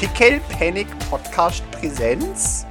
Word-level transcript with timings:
Pickel 0.00 0.40
Panic 0.58 0.86
Podcast 1.10 1.62
Präsenz. 1.72 2.66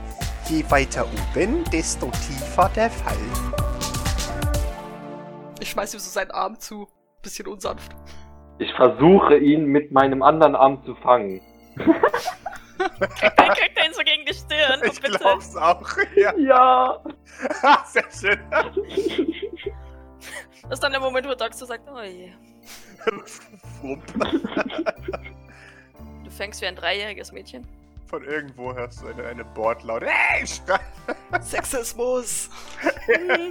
Je 0.49 0.63
weiter 0.71 1.05
oben, 1.05 1.63
desto 1.65 2.07
tiefer 2.07 2.71
der 2.75 2.89
Fall. 2.89 3.19
Ich 5.59 5.69
schmeiß 5.69 5.93
ihm 5.93 5.99
so 5.99 6.09
seinen 6.09 6.31
Arm 6.31 6.59
zu. 6.59 6.87
Bisschen 7.21 7.45
unsanft. 7.45 7.95
Ich 8.57 8.73
versuche 8.73 9.37
ihn 9.37 9.65
mit 9.65 9.91
meinem 9.91 10.23
anderen 10.23 10.55
Arm 10.55 10.83
zu 10.85 10.95
fangen. 10.95 11.39
Dann 11.77 13.49
kriegt 13.49 13.77
er 13.77 13.85
ihn 13.85 13.93
so 13.93 14.01
gegen 14.01 14.25
die 14.25 14.33
Stirn. 14.33 14.81
Ich 14.85 14.99
bitte. 14.99 15.19
glaub's 15.19 15.55
auch. 15.55 15.87
Ja, 16.15 16.35
Ja! 16.35 17.03
sehr 17.85 18.05
schön. 18.09 18.39
Das 20.63 20.71
ist 20.71 20.79
dann 20.83 20.93
der 20.93 20.99
Moment, 21.01 21.27
wo 21.27 21.35
Doc 21.35 21.53
so 21.53 21.67
sagt, 21.67 21.87
oh 21.93 22.01
je. 22.01 22.31
Wump. 23.83 24.03
Du 26.29 26.35
fängst 26.35 26.61
wie 26.61 26.67
ein 26.67 26.75
dreijähriges 26.75 27.31
Mädchen. 27.31 27.67
Von 28.05 28.23
irgendwo 28.23 28.73
hörst 28.73 29.01
du 29.01 29.07
eine, 29.07 29.25
eine 29.25 29.43
Bordlaute. 29.43 30.05
Hey! 30.07 30.45
Sexismus! 31.41 32.49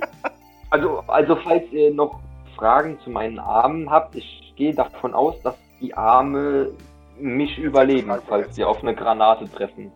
Also, 0.70 0.98
also 1.06 1.34
falls 1.36 1.64
ihr 1.72 1.91
noch 1.95 2.20
Fragen 2.55 3.00
zu 3.00 3.09
meinen 3.09 3.38
Armen 3.38 3.88
habt, 3.88 4.14
ich 4.16 4.52
gehe 4.55 4.74
davon 4.74 5.14
aus, 5.14 5.41
dass 5.41 5.55
die 5.80 5.95
Arme 5.95 6.70
mich 7.19 7.56
überleben, 7.56 8.12
falls 8.28 8.55
sie 8.55 8.64
auf 8.64 8.83
eine 8.83 8.95
Granate 8.95 9.50
treffen. 9.50 9.91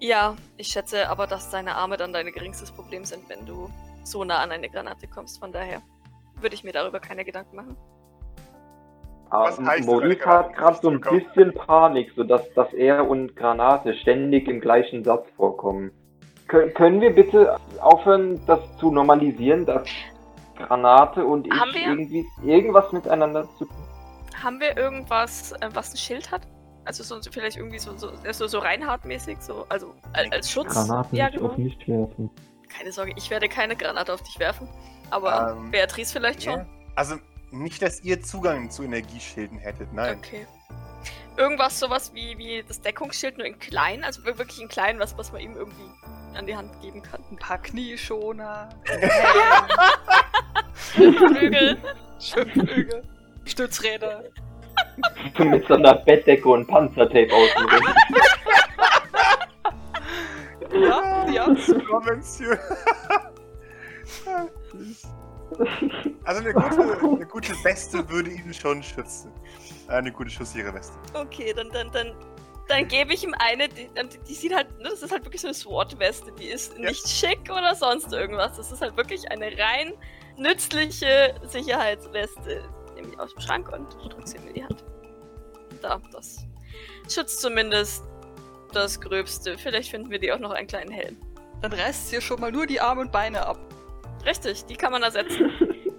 Ja, 0.00 0.34
ich 0.56 0.66
schätze 0.66 1.08
aber, 1.08 1.28
dass 1.28 1.50
deine 1.50 1.76
Arme 1.76 1.96
dann 1.96 2.12
dein 2.12 2.26
geringstes 2.26 2.72
Problem 2.72 3.04
sind, 3.04 3.28
wenn 3.28 3.46
du 3.46 3.70
so 4.02 4.24
nah 4.24 4.38
an 4.38 4.50
eine 4.50 4.68
Granate 4.68 5.06
kommst. 5.06 5.38
Von 5.38 5.52
daher 5.52 5.80
würde 6.40 6.56
ich 6.56 6.64
mir 6.64 6.72
darüber 6.72 6.98
keine 6.98 7.24
Gedanken 7.24 7.54
machen. 7.54 7.76
Was 9.30 9.58
Aber 9.58 9.68
heißt 9.68 9.86
Maurice 9.86 10.24
hat 10.24 10.54
gerade 10.54 10.78
so 10.80 10.90
ein 10.90 11.00
bisschen 11.00 11.52
Panik, 11.52 12.12
sodass 12.14 12.42
dass 12.54 12.72
er 12.72 13.08
und 13.08 13.34
Granate 13.34 13.94
ständig 13.94 14.48
im 14.48 14.60
gleichen 14.60 15.04
Satz 15.04 15.26
vorkommen. 15.36 15.90
Kön 16.48 16.72
können 16.74 17.00
wir 17.00 17.10
bitte 17.10 17.56
aufhören, 17.80 18.40
das 18.46 18.60
zu 18.78 18.92
normalisieren, 18.92 19.66
dass 19.66 19.82
Granate 20.56 21.24
und 21.24 21.46
ich 21.46 21.52
Haben 21.52 21.74
wir? 21.74 21.86
irgendwie 21.88 22.24
irgendwas 22.44 22.92
miteinander 22.92 23.48
zu 23.58 23.64
tun 23.64 23.76
Haben 24.42 24.60
wir 24.60 24.76
irgendwas, 24.76 25.52
äh, 25.52 25.68
was 25.74 25.92
ein 25.92 25.96
Schild 25.96 26.30
hat? 26.30 26.42
Also 26.84 27.02
so, 27.02 27.18
vielleicht 27.30 27.56
irgendwie 27.56 27.80
so, 27.80 27.96
so, 27.96 28.10
so, 28.30 28.46
so 28.46 28.58
Reinhardt-mäßig, 28.60 29.40
so, 29.40 29.66
also 29.68 29.92
als, 30.12 30.30
als 30.30 30.50
Schutz. 30.50 30.72
Granaten 30.72 31.16
ja, 31.16 31.26
nicht 31.26 31.38
genau. 31.38 31.50
auf 31.50 31.58
mich 31.58 31.88
werfen. 31.88 32.30
Keine 32.68 32.92
Sorge, 32.92 33.12
ich 33.16 33.28
werde 33.28 33.48
keine 33.48 33.74
Granate 33.74 34.14
auf 34.14 34.22
dich 34.22 34.38
werfen. 34.38 34.68
Aber 35.10 35.56
Ähm, 35.56 35.70
Beatrice 35.72 36.12
vielleicht 36.12 36.44
schon. 36.44 36.58
Ja. 36.58 36.66
Also, 36.94 37.16
nicht, 37.50 37.82
dass 37.82 38.00
ihr 38.02 38.22
Zugang 38.22 38.70
zu 38.70 38.82
Energieschilden 38.82 39.58
hättet, 39.58 39.92
nein. 39.92 40.18
Okay. 40.18 40.46
Irgendwas 41.36 41.78
sowas 41.78 42.12
wie, 42.14 42.36
wie 42.38 42.64
das 42.66 42.80
Deckungsschild, 42.80 43.36
nur 43.38 43.46
in 43.46 43.58
klein, 43.58 44.04
also 44.04 44.24
wir- 44.24 44.38
wirklich 44.38 44.60
in 44.60 44.68
klein, 44.68 44.98
was, 44.98 45.16
was 45.18 45.32
man 45.32 45.42
ihm 45.42 45.54
irgendwie 45.54 45.84
an 46.34 46.46
die 46.46 46.56
Hand 46.56 46.80
geben 46.80 47.02
kann. 47.02 47.22
Ein 47.30 47.36
paar 47.36 47.58
Knieschoner. 47.58 48.70
Flügel. 50.74 51.76
Schwimmflügel. 52.20 53.02
Stützräder. 53.44 54.24
Mit 55.38 55.66
so 55.68 55.74
einer 55.74 55.94
Bettdecke 55.94 56.48
und 56.48 56.66
Panzertape 56.66 57.28
außenrum. 57.32 57.94
Ja, 60.72 61.28
ja. 61.30 61.44
Konvention. 61.88 62.58
also 66.24 66.40
eine 66.40 66.52
gute, 66.52 66.98
eine 67.00 67.26
gute 67.26 67.52
Weste 67.64 68.08
würde 68.08 68.30
ihn 68.30 68.52
schon 68.52 68.82
schützen. 68.82 69.30
Äh, 69.88 69.92
Eine 69.92 70.12
gute 70.12 70.30
schussige 70.30 70.72
Weste. 70.74 70.94
Okay, 71.14 71.52
dann, 71.54 71.70
dann, 71.70 71.90
dann, 71.92 72.14
dann 72.68 72.88
gebe 72.88 73.12
ich 73.14 73.22
ihm 73.24 73.34
eine, 73.38 73.68
die, 73.68 73.88
die, 74.28 74.34
sieht 74.34 74.54
halt, 74.54 74.68
ne, 74.78 74.88
das 74.90 75.02
ist 75.02 75.12
halt 75.12 75.24
wirklich 75.24 75.40
so 75.40 75.46
eine 75.48 75.54
SWAT-Weste, 75.54 76.32
die 76.32 76.46
ist 76.48 76.76
Ja. 76.78 76.90
nicht 76.90 77.08
schick 77.08 77.40
oder 77.50 77.74
sonst 77.74 78.12
irgendwas. 78.12 78.56
Das 78.56 78.72
ist 78.72 78.80
halt 78.82 78.96
wirklich 78.96 79.30
eine 79.30 79.46
rein 79.56 79.92
nützliche 80.36 81.34
Sicherheitsweste. 81.46 82.68
Nehme 82.94 83.08
ich 83.12 83.20
aus 83.20 83.32
dem 83.32 83.40
Schrank 83.42 83.72
und 83.72 83.92
drücke 84.12 84.26
sie 84.26 84.36
ihm 84.38 84.48
in 84.48 84.54
die 84.54 84.64
Hand. 84.64 84.84
Da, 85.82 86.00
das 86.12 86.38
schützt 87.08 87.40
zumindest 87.40 88.02
das 88.72 89.00
Gröbste. 89.00 89.56
Vielleicht 89.58 89.90
finden 89.90 90.10
wir 90.10 90.18
die 90.18 90.32
auch 90.32 90.38
noch 90.38 90.50
einen 90.50 90.66
kleinen 90.66 90.90
Helm. 90.90 91.16
Dann 91.62 91.72
reißt 91.72 92.12
ihr 92.12 92.20
schon 92.20 92.40
mal 92.40 92.50
nur 92.52 92.66
die 92.66 92.80
Arme 92.80 93.02
und 93.02 93.12
Beine 93.12 93.46
ab. 93.46 93.58
Richtig, 94.26 94.66
die 94.66 94.76
kann 94.76 94.92
man 94.92 95.02
ersetzen. 95.02 95.50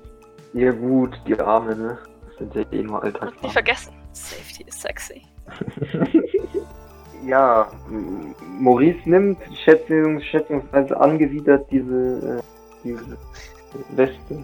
ja 0.53 0.71
gut, 0.71 1.19
die 1.25 1.39
Arme, 1.39 1.75
ne? 1.75 1.97
Das 2.27 2.37
sind 2.37 2.55
ja 2.55 2.61
eh 2.71 2.83
nur 2.83 3.03
Und 3.03 3.41
nicht 3.41 3.53
vergessen. 3.53 3.93
Safety 4.11 4.63
is 4.67 4.81
sexy. 4.81 5.21
Ja, 7.25 7.69
Maurice 8.59 9.09
nimmt 9.09 9.39
schätzungs 9.63 10.23
schätzungsweise 10.25 10.97
angewidert 10.99 11.69
diese, 11.71 12.39
äh, 12.39 12.43
diese 12.83 13.17
Weste. 13.89 14.39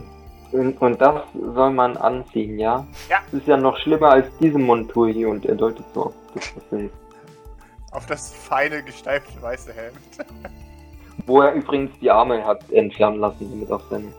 Und, 0.51 0.81
und 0.81 0.99
das 0.99 1.21
soll 1.33 1.71
man 1.71 1.95
anziehen, 1.97 2.59
ja? 2.59 2.85
Ja. 3.09 3.19
Das 3.31 3.41
ist 3.41 3.47
ja 3.47 3.57
noch 3.57 3.77
schlimmer 3.77 4.09
als 4.09 4.27
diese 4.39 4.59
Montur 4.59 5.07
hier 5.09 5.29
und 5.29 5.45
er 5.45 5.55
deutet 5.55 5.85
so 5.93 6.05
auf 6.05 6.13
das, 6.33 6.55
was 6.55 6.63
er 6.71 6.79
ist. 6.85 6.93
Auf 7.91 8.05
das 8.07 8.33
feine, 8.33 8.83
gesteifte 8.83 9.41
weiße 9.41 9.71
Hemd. 9.73 9.97
Wo 11.25 11.41
er 11.41 11.53
übrigens 11.53 11.91
die 11.99 12.11
Arme 12.11 12.45
hat 12.45 12.69
entfernen 12.71 13.19
lassen, 13.19 13.49
damit 13.49 13.71
auch 13.71 13.81
seine. 13.89 14.11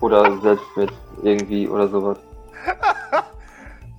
Oder 0.00 0.38
selbst 0.40 0.76
mit 0.76 0.92
irgendwie 1.22 1.68
oder 1.68 1.88
sowas. 1.88 2.18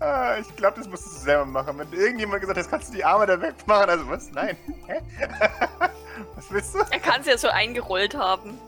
Ah, 0.01 0.37
ich 0.39 0.55
glaube, 0.57 0.77
das 0.77 0.89
musstest 0.89 1.15
du 1.15 1.19
selber 1.21 1.45
machen. 1.45 1.79
Wenn 1.79 1.91
irgendjemand 1.93 2.41
gesagt 2.41 2.59
hat, 2.59 2.69
kannst 2.69 2.89
du 2.89 2.97
die 2.97 3.05
Arme 3.05 3.25
da 3.25 3.41
wegmachen, 3.41 3.89
also 3.89 4.09
was? 4.09 4.29
Nein. 4.31 4.57
Hä? 4.87 4.99
was 6.35 6.51
willst 6.51 6.75
du? 6.75 6.79
Er 6.91 6.99
kann 6.99 7.23
sie 7.23 7.31
ja 7.31 7.37
so 7.37 7.47
eingerollt 7.47 8.13
haben. 8.13 8.59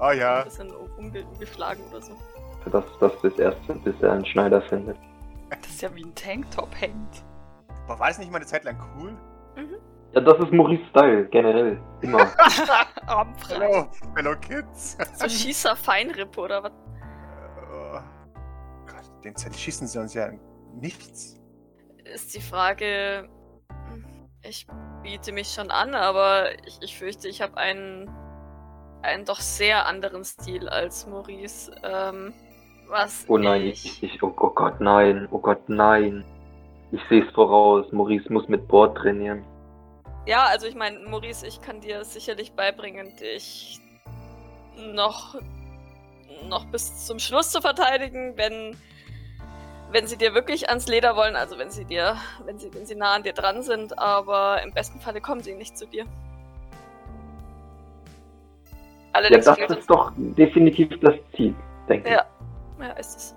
Oh 0.00 0.04
Ein 0.04 0.18
ja. 0.18 0.42
bisschen 0.44 0.70
umge 0.96 1.24
umgeschlagen 1.24 1.84
oder 1.90 2.00
so. 2.00 2.12
Das, 2.72 2.84
das 2.98 3.20
bis 3.20 3.38
erste, 3.38 3.74
bis 3.74 3.94
er 4.00 4.12
einen 4.12 4.26
Schneider 4.26 4.62
findet. 4.62 4.96
Das 5.50 5.70
ist 5.70 5.82
ja 5.82 5.94
wie 5.94 6.04
ein 6.04 6.14
Tanktop 6.14 6.70
hängt. 6.80 7.24
Boah, 7.86 7.98
war 7.98 8.08
das 8.08 8.18
nicht 8.18 8.30
mal 8.30 8.38
eine 8.38 8.46
Zeit 8.46 8.64
lang 8.64 8.76
cool? 8.96 9.16
Ja, 10.14 10.20
das 10.22 10.38
ist 10.38 10.52
Maurice 10.52 10.84
Style, 10.90 11.26
generell. 11.26 11.80
Immer. 12.00 12.18
Hello, 13.48 13.88
fellow 14.14 14.34
kids. 14.36 14.96
So 15.14 15.28
Schießer 15.28 15.76
Feinrippe 15.76 16.40
oder 16.40 16.62
was? 16.62 16.72
Oh 17.70 18.00
Gott, 18.86 19.24
den 19.24 19.36
Zettel 19.36 19.58
schießen 19.58 19.86
sie 19.86 19.98
uns 19.98 20.14
ja 20.14 20.30
nichts. 20.74 21.38
Ist 22.04 22.34
die 22.34 22.40
Frage. 22.40 23.28
Ich 24.42 24.66
biete 25.02 25.32
mich 25.32 25.48
schon 25.48 25.70
an, 25.70 25.94
aber 25.94 26.52
ich, 26.66 26.78
ich 26.80 26.96
fürchte, 26.96 27.28
ich 27.28 27.42
habe 27.42 27.56
einen, 27.56 28.08
einen 29.02 29.24
doch 29.24 29.40
sehr 29.40 29.86
anderen 29.86 30.24
Stil 30.24 30.68
als 30.68 31.06
Maurice. 31.06 31.70
Ähm, 31.82 32.32
was 32.88 33.26
Oh 33.28 33.36
nein, 33.36 33.62
ich, 33.62 33.84
ich, 33.84 34.14
ich, 34.14 34.22
oh, 34.22 34.34
oh 34.38 34.50
Gott, 34.50 34.80
nein, 34.80 35.28
oh 35.30 35.38
Gott, 35.38 35.68
nein. 35.68 36.24
Ich 36.92 37.00
sehe 37.10 37.26
es 37.26 37.34
voraus, 37.34 37.90
Maurice 37.92 38.32
muss 38.32 38.48
mit 38.48 38.66
Bord 38.68 38.96
trainieren. 38.96 39.44
Ja, 40.28 40.44
also 40.44 40.66
ich 40.66 40.74
meine, 40.74 40.98
Maurice, 40.98 41.46
ich 41.46 41.62
kann 41.62 41.80
dir 41.80 42.04
sicherlich 42.04 42.52
beibringen, 42.52 43.16
dich 43.16 43.80
noch, 44.76 45.36
noch 46.46 46.66
bis 46.66 47.06
zum 47.06 47.18
Schluss 47.18 47.50
zu 47.50 47.62
verteidigen, 47.62 48.36
wenn, 48.36 48.76
wenn 49.90 50.06
sie 50.06 50.18
dir 50.18 50.34
wirklich 50.34 50.68
ans 50.68 50.86
Leder 50.86 51.16
wollen, 51.16 51.34
also 51.34 51.56
wenn 51.56 51.70
sie 51.70 51.86
dir, 51.86 52.18
wenn 52.44 52.58
sie, 52.58 52.72
wenn 52.74 52.84
sie 52.84 52.94
nah 52.94 53.14
an 53.14 53.22
dir 53.22 53.32
dran 53.32 53.62
sind, 53.62 53.98
aber 53.98 54.62
im 54.62 54.70
besten 54.74 55.00
Falle 55.00 55.22
kommen 55.22 55.40
sie 55.42 55.54
nicht 55.54 55.78
zu 55.78 55.86
dir. 55.86 56.04
Ja, 56.04 56.08
Allerdings 59.14 59.46
das 59.46 59.56
fehlt 59.56 59.70
uns- 59.70 59.78
ist 59.80 59.88
doch 59.90 60.12
definitiv 60.14 60.90
das 61.00 61.14
Ziel, 61.34 61.54
denke 61.88 62.10
Ja. 62.10 62.26
ja, 62.80 62.90
ist 62.90 63.16
es. 63.16 63.34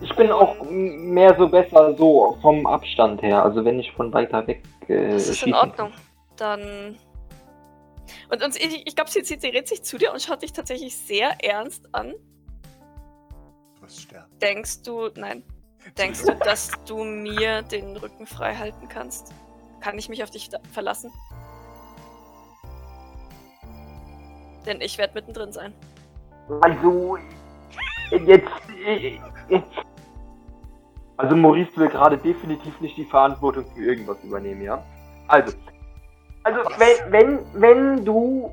Ich. 0.00 0.14
Bin 0.16 0.30
auch 0.30 0.56
mehr 0.70 1.36
so 1.38 1.48
besser 1.48 1.94
so 1.96 2.36
vom 2.42 2.66
Abstand 2.66 3.22
her, 3.22 3.42
also 3.42 3.64
wenn 3.64 3.78
ich 3.78 3.92
von 3.92 4.12
weiter 4.12 4.46
weg 4.46 4.62
äh, 4.88 5.12
Das 5.12 5.28
ist 5.28 5.42
in 5.42 5.54
Ordnung. 5.54 5.92
Dann. 6.36 6.98
Und, 8.30 8.42
und 8.42 8.56
ich, 8.56 8.86
ich 8.86 8.94
glaube, 8.94 9.10
sie, 9.10 9.24
sie, 9.24 9.38
sie 9.38 9.48
redet 9.48 9.68
sich 9.68 9.82
zu 9.82 9.98
dir 9.98 10.12
und 10.12 10.20
schaut 10.20 10.42
dich 10.42 10.52
tatsächlich 10.52 10.96
sehr 10.96 11.32
ernst 11.44 11.88
an. 11.92 12.14
Du 13.76 13.82
wirst 13.82 14.02
sterben. 14.02 14.30
Denkst 14.40 14.82
du, 14.82 15.08
nein, 15.16 15.42
denkst 15.98 16.24
du, 16.24 16.34
dass 16.34 16.70
du 16.86 17.04
mir 17.04 17.62
den 17.62 17.96
Rücken 17.96 18.26
frei 18.26 18.54
halten 18.54 18.88
kannst? 18.88 19.32
Kann 19.80 19.98
ich 19.98 20.08
mich 20.08 20.22
auf 20.22 20.30
dich 20.30 20.50
verlassen? 20.72 21.10
Denn 24.66 24.80
ich 24.80 24.98
werde 24.98 25.14
mittendrin 25.14 25.52
sein. 25.52 25.72
Also, 26.60 27.18
jetzt, 28.10 28.48
jetzt. 29.48 29.66
Also 31.16 31.34
Maurice 31.34 31.70
will 31.76 31.88
gerade 31.88 32.18
definitiv 32.18 32.78
nicht 32.80 32.96
die 32.96 33.04
Verantwortung 33.04 33.64
für 33.74 33.82
irgendwas 33.82 34.22
übernehmen, 34.22 34.62
ja? 34.62 34.82
Also, 35.28 35.56
also 36.42 36.60
wenn, 36.78 37.12
wenn, 37.12 37.38
wenn 37.54 38.04
du, 38.04 38.52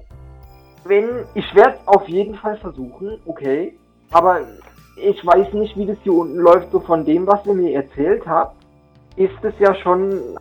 wenn, 0.85 1.25
ich 1.33 1.53
werde 1.53 1.77
es 1.81 1.88
auf 1.88 2.07
jeden 2.07 2.35
Fall 2.35 2.57
versuchen, 2.57 3.19
okay, 3.25 3.77
aber 4.11 4.41
ich 4.95 5.25
weiß 5.25 5.53
nicht, 5.53 5.75
wie 5.77 5.85
das 5.85 5.97
hier 6.03 6.13
unten 6.13 6.38
läuft, 6.38 6.71
so 6.71 6.79
von 6.79 7.03
dem, 7.03 7.27
was 7.27 7.45
ihr 7.45 7.53
mir 7.53 7.73
erzählt 7.75 8.25
habt, 8.25 8.56
ist 9.15 9.44
es 9.44 9.53
ja 9.59 9.75
schon 9.75 10.38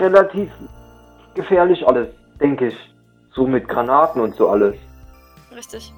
relativ 0.00 0.50
gefährlich 1.34 1.86
alles, 1.86 2.08
denke 2.40 2.68
ich. 2.68 2.76
So 3.34 3.46
mit 3.46 3.66
Granaten 3.68 4.20
und 4.20 4.34
so 4.34 4.48
alles. 4.50 4.76
Richtig. 5.54 5.92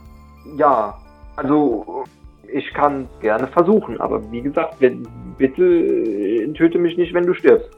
Ja, 0.56 0.96
also 1.36 2.04
ich 2.52 2.72
kann 2.74 3.08
gerne 3.20 3.46
versuchen, 3.48 4.00
aber 4.00 4.30
wie 4.30 4.42
gesagt, 4.42 4.76
wenn, 4.80 5.06
bitte 5.36 5.62
äh, 5.64 6.52
töte 6.52 6.78
mich 6.78 6.96
nicht, 6.96 7.12
wenn 7.14 7.26
du 7.26 7.34
stirbst. 7.34 7.68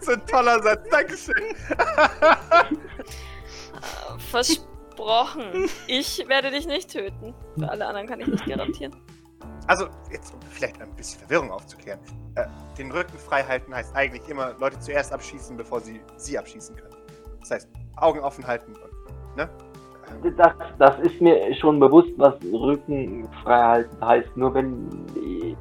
so 0.00 0.12
ein 0.12 0.26
toller 0.26 0.62
Satz, 0.62 0.88
Dankeschön. 0.90 1.34
Versprochen. 4.30 5.68
Ich 5.86 6.24
werde 6.28 6.50
dich 6.50 6.66
nicht 6.66 6.90
töten. 6.90 7.34
Für 7.58 7.70
alle 7.70 7.86
anderen 7.86 8.06
kann 8.06 8.20
ich 8.20 8.26
nicht 8.26 8.46
garantieren. 8.46 8.94
Also, 9.66 9.86
jetzt 10.10 10.34
um 10.34 10.40
vielleicht 10.50 10.80
ein 10.82 10.94
bisschen 10.96 11.20
Verwirrung 11.20 11.50
aufzuklären. 11.50 12.00
Äh, 12.34 12.46
den 12.76 12.90
Rücken 12.90 13.16
frei 13.18 13.44
halten 13.44 13.74
heißt 13.74 13.94
eigentlich 13.94 14.28
immer 14.28 14.54
Leute 14.58 14.80
zuerst 14.80 15.12
abschießen, 15.12 15.56
bevor 15.56 15.80
sie 15.80 16.00
sie 16.16 16.38
abschießen 16.38 16.74
können. 16.74 16.96
Das 17.40 17.50
heißt, 17.50 17.68
Augen 17.96 18.20
offen 18.20 18.46
halten 18.46 18.72
und, 18.72 18.89
ne? 19.36 19.48
Das, 20.36 20.52
das 20.78 20.98
ist 21.00 21.20
mir 21.20 21.54
schon 21.54 21.78
bewusst, 21.78 22.10
was 22.16 22.34
Rücken 22.52 23.28
frei 23.44 23.62
halten 23.62 24.04
heißt. 24.04 24.36
Nur 24.36 24.52
wenn 24.54 24.88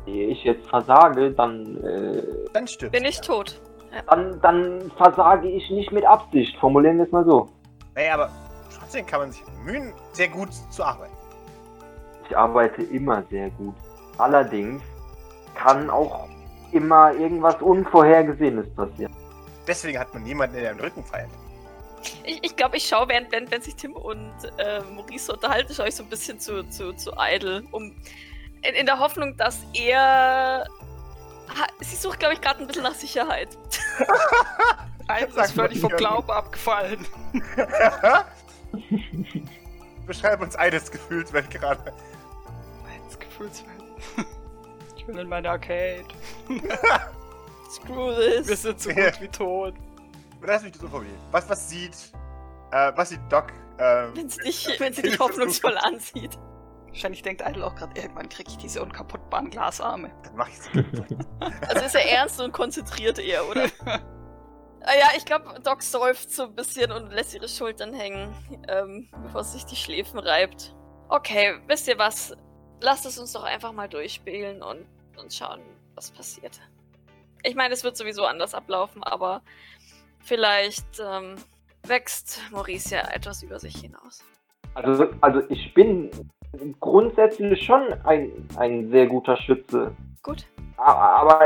ich 0.06 0.44
jetzt 0.44 0.68
versage, 0.68 1.32
dann, 1.32 1.78
äh, 1.84 2.24
Dann 2.52 2.68
stirbt 2.68 2.92
Bin 2.94 3.06
ich 3.06 3.18
ja. 3.18 3.22
tot. 3.22 3.62
dann, 4.08 4.40
dann 4.42 4.92
versage 4.98 5.48
ich 5.48 5.70
nicht 5.70 5.92
mit 5.92 6.04
Absicht. 6.06 6.58
Formulieren 6.58 6.98
wir 6.98 7.06
es 7.06 7.12
mal 7.12 7.24
so. 7.26 7.48
Ey, 7.96 8.10
aber 8.10 8.30
trotzdem 8.78 9.06
kann 9.06 9.20
man 9.22 9.32
sich 9.32 9.44
bemühen, 9.46 9.94
sehr 10.14 10.28
gut 10.30 10.50
zu 10.72 10.84
arbeiten. 10.84 11.14
Ich 12.28 12.36
arbeite 12.36 12.82
immer 12.84 13.24
sehr 13.30 13.50
gut. 13.52 13.76
Allerdings 14.18 14.82
kann 15.56 15.90
auch 15.90 16.28
immer 16.72 17.14
irgendwas 17.14 17.62
Unvorhergesehenes 17.62 18.70
passieren. 18.76 19.14
Deswegen 19.68 20.00
hat 20.00 20.14
man 20.14 20.24
niemanden, 20.24 20.56
der 20.56 20.74
den 20.74 20.80
Rücken 20.80 21.04
frei 21.04 21.20
hält. 21.20 21.30
Ich, 22.24 22.44
ich 22.44 22.56
glaube, 22.56 22.78
ich 22.78 22.88
schaue, 22.88 23.08
während, 23.10 23.32
während, 23.32 23.52
wenn 23.52 23.62
sich 23.62 23.76
Tim 23.76 23.94
und 23.94 24.34
äh, 24.58 24.82
Maurice 24.82 25.34
unterhalten, 25.34 25.74
schaue 25.74 25.88
ich 25.90 25.96
so 25.96 26.04
ein 26.04 26.10
bisschen 26.10 26.40
zu, 26.40 26.64
zu, 26.70 26.94
zu 26.94 27.12
Idle, 27.18 27.64
um 27.72 27.96
in, 28.62 28.76
in 28.76 28.86
der 28.86 29.00
Hoffnung, 29.00 29.36
dass 29.38 29.60
er. 29.74 30.68
Ha, 31.50 31.68
sie 31.80 31.96
sucht, 31.96 32.20
glaube 32.20 32.36
ich, 32.36 32.42
gerade 32.42 32.60
ein 32.60 32.68
bisschen 32.68 32.84
nach 32.84 32.94
Sicherheit. 32.94 33.58
Eins 35.08 35.34
Sag 35.34 35.46
ist 35.46 35.54
völlig 35.54 35.80
vom. 35.80 35.90
Glauben 35.92 36.30
abgefallen. 36.30 37.08
Beschreib 40.06 40.42
uns 40.42 40.56
eines 40.56 40.92
Gefühlswelt 40.92 41.50
gerade. 41.50 41.92
Meins 42.84 43.18
Gefühlswelt. 43.18 43.70
Ich 44.96 45.06
bin 45.06 45.18
in 45.18 45.28
meiner 45.28 45.52
Arcade. 45.52 46.06
Screw 47.72 48.18
Wir 48.18 48.44
this. 48.44 48.62
sind 48.64 48.80
so 48.80 48.90
gut 48.90 49.22
wie 49.22 49.28
tot. 49.28 49.74
Lass 50.42 50.64
mich 50.64 50.72
das 50.72 50.82
so 50.82 50.88
formulieren. 50.88 51.20
Was, 51.32 51.50
was 51.50 51.70
sieht, 51.70 51.96
äh, 52.72 52.92
was 52.96 53.10
sieht 53.10 53.22
Doc, 53.30 53.52
ähm, 53.80 54.12
Wenn 54.16 54.30
sie 54.30 54.42
dich, 54.42 54.68
wenn 54.80 54.94
sie 54.94 55.02
dich 55.02 55.20
hoffnungsvoll 55.20 55.78
ansieht. 55.78 56.38
Wahrscheinlich 56.88 57.22
denkt 57.22 57.44
Idle 57.46 57.66
auch 57.66 57.76
gerade, 57.76 58.00
irgendwann 58.00 58.30
kriege 58.30 58.50
ich 58.50 58.58
diese 58.58 58.82
unkaputtbaren 58.82 59.50
Glasarme. 59.50 60.12
dann 60.24 60.36
mach 60.36 60.50
ich 60.50 60.60
sie. 60.60 60.86
Also 61.68 61.86
ist 61.86 61.96
er 61.96 62.10
ernst 62.10 62.42
und 62.42 62.52
konzentriert 62.52 63.20
eher, 63.20 63.48
oder? 63.48 63.68
Ah 64.82 64.94
ja, 64.98 65.08
ich 65.18 65.26
glaube, 65.26 65.60
Doc 65.62 65.84
seufzt 65.84 66.34
so 66.34 66.44
ein 66.44 66.56
bisschen 66.56 66.90
und 66.94 67.12
lässt 67.12 67.34
ihre 67.34 67.50
Schultern 67.50 67.94
hängen, 67.94 68.34
ähm, 68.70 69.10
bevor 69.24 69.44
sie 69.44 69.58
sich 69.58 69.66
die 69.66 69.76
Schläfen 69.76 70.18
reibt. 70.18 70.74
Okay, 71.10 71.60
wisst 71.68 71.90
ihr 71.90 71.98
was? 71.98 72.34
Lasst 72.80 73.06
es 73.06 73.20
uns 73.20 73.34
doch 73.34 73.44
einfach 73.44 73.74
mal 73.74 73.90
durchspielen 73.90 74.64
und, 74.64 74.86
und 75.18 75.34
schauen, 75.34 75.60
was 75.96 76.12
passiert. 76.12 76.62
Ich 77.44 77.56
meine, 77.56 77.74
es 77.74 77.84
wird 77.84 77.98
sowieso 77.98 78.24
anders 78.24 78.54
ablaufen, 78.54 79.04
aber 79.04 79.42
vielleicht 80.22 80.86
ähm, 81.00 81.36
wächst 81.88 82.42
Maurice 82.52 82.96
ja 82.96 83.02
etwas 83.14 83.44
über 83.44 83.60
sich 83.60 83.76
hinaus. 83.76 84.24
Also, 84.76 85.08
also 85.22 85.42
ich 85.50 85.74
bin 85.74 86.10
grundsätzlich 86.80 87.64
schon 87.66 87.94
ein, 88.04 88.32
ein 88.58 88.90
sehr 88.92 89.08
guter 89.08 89.38
Schütze. 89.38 89.92
Gut. 90.24 90.46
A- 90.78 91.22
Aber 91.22 91.42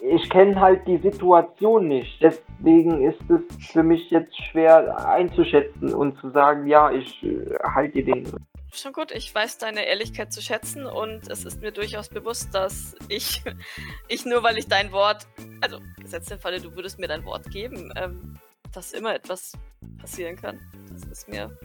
ich 0.00 0.28
kenne 0.30 0.60
halt 0.60 0.86
die 0.86 0.98
Situation 0.98 1.88
nicht. 1.88 2.22
Deswegen 2.22 3.02
ist 3.02 3.20
es 3.30 3.70
für 3.72 3.82
mich 3.82 4.10
jetzt 4.10 4.36
schwer 4.50 5.08
einzuschätzen 5.08 5.94
und 5.94 6.18
zu 6.18 6.30
sagen, 6.30 6.66
ja, 6.66 6.90
ich 6.90 7.22
äh, 7.24 7.56
halte 7.62 8.02
den. 8.02 8.26
Schon 8.72 8.92
gut, 8.92 9.10
ich 9.10 9.34
weiß 9.34 9.58
deine 9.58 9.86
Ehrlichkeit 9.86 10.32
zu 10.32 10.42
schätzen 10.42 10.86
und 10.86 11.28
es 11.30 11.44
ist 11.44 11.60
mir 11.60 11.72
durchaus 11.72 12.08
bewusst, 12.08 12.54
dass 12.54 12.94
ich, 13.08 13.42
ich 14.08 14.24
nur 14.24 14.42
weil 14.42 14.58
ich 14.58 14.68
dein 14.68 14.92
Wort, 14.92 15.26
also 15.60 15.80
gesetzt 15.98 16.30
den 16.30 16.38
Falle, 16.38 16.60
du 16.60 16.74
würdest 16.74 16.98
mir 16.98 17.08
dein 17.08 17.24
Wort 17.24 17.50
geben, 17.50 17.92
ähm, 17.96 18.38
dass 18.72 18.92
immer 18.92 19.14
etwas 19.14 19.52
passieren 19.98 20.36
kann. 20.36 20.60
Das 20.92 21.04
ist 21.04 21.28
mir 21.28 21.56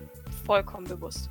vollkommen 0.46 0.88
bewusst. 0.88 1.30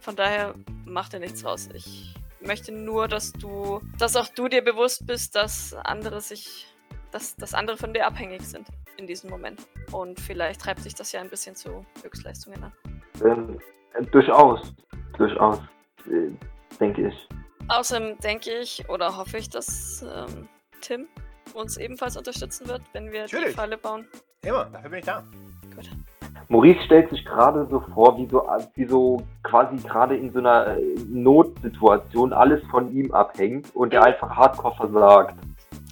Von 0.00 0.16
daher 0.16 0.54
mach 0.84 1.08
dir 1.08 1.20
nichts 1.20 1.44
raus. 1.44 1.68
Ich 1.72 2.14
möchte 2.40 2.72
nur, 2.72 3.08
dass 3.08 3.32
du, 3.32 3.80
dass 3.98 4.16
auch 4.16 4.28
du 4.28 4.48
dir 4.48 4.62
bewusst 4.62 5.06
bist, 5.06 5.34
dass 5.34 5.74
andere 5.74 6.20
sich, 6.20 6.66
dass, 7.10 7.36
dass 7.36 7.54
andere 7.54 7.76
von 7.76 7.94
dir 7.94 8.06
abhängig 8.06 8.42
sind 8.42 8.68
in 8.96 9.06
diesem 9.06 9.30
Moment. 9.30 9.60
Und 9.92 10.20
vielleicht 10.20 10.60
treibt 10.60 10.80
sich 10.80 10.94
das 10.94 11.12
ja 11.12 11.20
ein 11.20 11.30
bisschen 11.30 11.56
zu 11.56 11.86
Höchstleistungen 12.02 12.64
an. 12.64 12.72
Ähm, 13.24 13.60
durchaus, 14.12 14.72
durchaus, 15.16 15.58
äh, 16.06 16.30
denke 16.78 17.08
ich. 17.08 17.28
Außerdem 17.68 18.18
denke 18.18 18.50
ich 18.60 18.88
oder 18.88 19.16
hoffe 19.16 19.38
ich, 19.38 19.48
dass 19.48 20.02
ähm, 20.02 20.48
Tim 20.80 21.06
uns 21.54 21.76
ebenfalls 21.76 22.16
unterstützen 22.16 22.68
wird, 22.68 22.82
wenn 22.92 23.06
wir 23.06 23.26
die 23.26 23.34
Natürlich. 23.34 23.56
Falle 23.56 23.78
bauen. 23.78 24.06
Immer, 24.42 24.66
dafür 24.66 24.90
bin 24.90 24.98
ich 24.98 25.04
da. 25.04 25.22
Gut. 25.74 25.90
Maurice 26.48 26.82
stellt 26.84 27.08
sich 27.10 27.24
gerade 27.24 27.66
so 27.70 27.80
vor, 27.94 28.18
wie 28.18 28.26
so, 28.26 28.46
wie 28.74 28.86
so 28.86 29.22
quasi 29.42 29.76
gerade 29.76 30.16
in 30.16 30.32
so 30.32 30.40
einer 30.40 30.76
äh, 30.76 30.80
Notsituation 31.08 32.32
alles 32.32 32.62
von 32.70 32.92
ihm 32.92 33.12
abhängt 33.12 33.74
und 33.74 33.94
er 33.94 34.04
einfach 34.04 34.28
hardcore 34.30 34.74
versagt. 34.76 35.34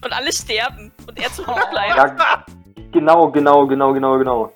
Und 0.04 0.12
alle 0.12 0.32
sterben 0.32 0.93
und 1.06 1.19
er 1.19 1.32
zurückbleibt. 1.32 1.96
Ja, 1.96 2.44
genau, 2.93 3.31
genau, 3.31 3.66
genau, 3.66 3.93
genau, 3.94 4.19
genau. 4.19 4.52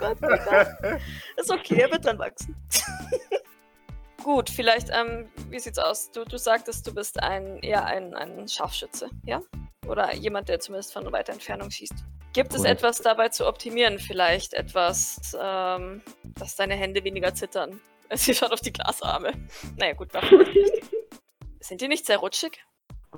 Gott, 0.00 0.16
oh 0.22 0.28
Gott. 0.28 1.00
Ist 1.36 1.50
okay, 1.50 1.82
er 1.82 1.90
wird 1.90 2.04
dann 2.06 2.18
wachsen. 2.18 2.56
Gut, 4.24 4.50
vielleicht, 4.50 4.88
ähm, 4.90 5.30
wie 5.48 5.58
sieht's 5.58 5.78
aus? 5.78 6.10
Du, 6.10 6.24
du 6.24 6.38
sagtest, 6.38 6.86
du 6.86 6.94
bist 6.94 7.22
ein 7.22 7.58
eher 7.58 7.84
ein, 7.84 8.14
ein 8.14 8.48
Scharfschütze, 8.48 9.10
ja? 9.24 9.42
Oder 9.86 10.14
jemand, 10.14 10.48
der 10.48 10.60
zumindest 10.60 10.92
von 10.92 11.10
weiter 11.12 11.32
Entfernung 11.32 11.70
schießt. 11.70 11.94
Gibt 12.32 12.52
es 12.52 12.62
Korrekt. 12.62 12.78
etwas 12.78 13.02
dabei 13.02 13.28
zu 13.28 13.46
optimieren? 13.46 13.98
Vielleicht 13.98 14.54
etwas, 14.54 15.36
ähm, 15.40 16.02
dass 16.22 16.56
deine 16.56 16.74
Hände 16.74 17.02
weniger 17.04 17.34
zittern? 17.34 17.80
Sie 18.12 18.34
schaut 18.34 18.52
auf 18.52 18.60
die 18.60 18.72
Glasarme. 18.72 19.32
Naja, 19.76 19.94
gut, 19.94 20.12
war 20.14 20.22
vielleicht 20.22 20.54
nicht. 20.54 20.90
Sind 21.60 21.80
die 21.80 21.88
nicht 21.88 22.06
sehr 22.06 22.18
rutschig? 22.18 22.62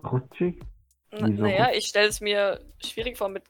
Rutschig? 0.05 0.61
Na, 1.11 1.29
Wieso? 1.29 1.43
naja, 1.43 1.71
ich 1.73 1.87
stelle 1.87 2.09
es 2.09 2.21
mir 2.21 2.65
schwierig 2.83 3.19
vor, 3.19 3.29
mit 3.29 3.45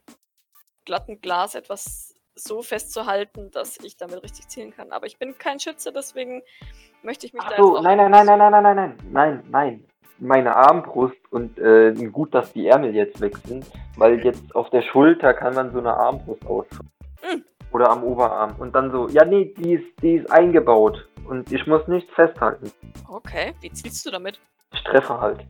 glattem 0.85 1.21
Glas 1.21 1.55
etwas 1.55 2.12
so 2.35 2.63
festzuhalten, 2.63 3.51
dass 3.51 3.79
ich 3.79 3.97
damit 3.97 4.23
richtig 4.23 4.49
zielen 4.49 4.73
kann. 4.75 4.93
Aber 4.93 5.07
ich 5.07 5.19
bin 5.19 5.37
kein 5.39 5.61
Schütze, 5.61 5.93
deswegen 5.93 6.43
möchte 7.03 7.27
ich 7.27 7.33
mich 7.33 7.43
Ach 7.45 7.51
da 7.51 7.57
so, 7.57 7.81
nein, 7.81 7.97
nein, 7.99 8.11
nein, 8.11 8.27
nein, 8.27 8.39
nein, 8.39 8.53
nein, 8.53 8.63
nein, 8.63 8.77
nein, 8.77 8.99
nein, 9.11 9.45
nein. 9.51 9.85
Meine 10.19 10.55
Armbrust 10.55 11.17
und 11.31 11.59
äh, 11.59 11.93
gut, 12.13 12.33
dass 12.33 12.53
die 12.53 12.69
Ärmel 12.69 12.95
jetzt 12.95 13.21
weg 13.21 13.37
sind, 13.39 13.67
weil 13.97 14.25
jetzt 14.25 14.55
auf 14.55 14.71
der 14.71 14.83
Schulter 14.83 15.35
kann 15.35 15.55
man 15.55 15.73
so 15.73 15.79
eine 15.79 15.95
Armbrust 15.95 16.47
ausfahren. 16.47 16.91
Mm. 17.23 17.75
Oder 17.75 17.91
am 17.91 18.05
Oberarm. 18.05 18.55
Und 18.59 18.75
dann 18.75 18.93
so, 18.93 19.09
ja, 19.09 19.25
nee, 19.25 19.53
die 19.57 19.75
ist, 19.75 20.03
die 20.03 20.17
ist 20.17 20.31
eingebaut. 20.31 21.09
Und 21.29 21.51
ich 21.51 21.67
muss 21.67 21.89
nichts 21.89 22.13
festhalten. 22.15 22.71
Okay, 23.09 23.55
wie 23.61 23.73
zielst 23.73 24.07
du 24.07 24.11
damit? 24.11 24.39
Ich 24.73 24.85
treffe 24.85 25.21
halt. 25.21 25.45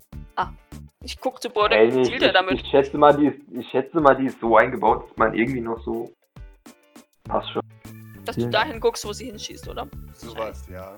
Ich 1.05 1.21
guck 1.21 1.43
zu 1.43 1.51
Borde, 1.51 1.77
Ey, 1.77 1.93
wie 1.93 1.99
nee, 1.99 2.05
zielt 2.05 2.23
er 2.23 2.29
ich, 2.29 2.35
damit? 2.35 2.61
ich, 2.61 2.71
schätze 2.71 2.97
mal, 2.97 3.17
die 3.17 3.27
ist, 3.27 3.39
ich 3.53 3.69
schätze 3.71 4.01
mal, 4.01 4.15
die 4.15 4.27
ist 4.27 4.41
so 4.41 4.57
eingebaut, 4.57 5.05
dass 5.09 5.17
man 5.17 5.35
irgendwie 5.35 5.61
noch 5.61 5.81
so. 5.83 6.13
Passt 7.25 7.51
schon. 7.53 7.63
Dass 8.25 8.37
du 8.37 8.43
Ja. 8.43 8.51
dahin 8.51 8.81
guckst, 8.81 9.05
wo 9.05 9.13
sie 9.13 9.27
hinschießt, 9.27 9.69
oder? 9.69 9.89
Sowas, 10.15 10.65
ja. 10.71 10.97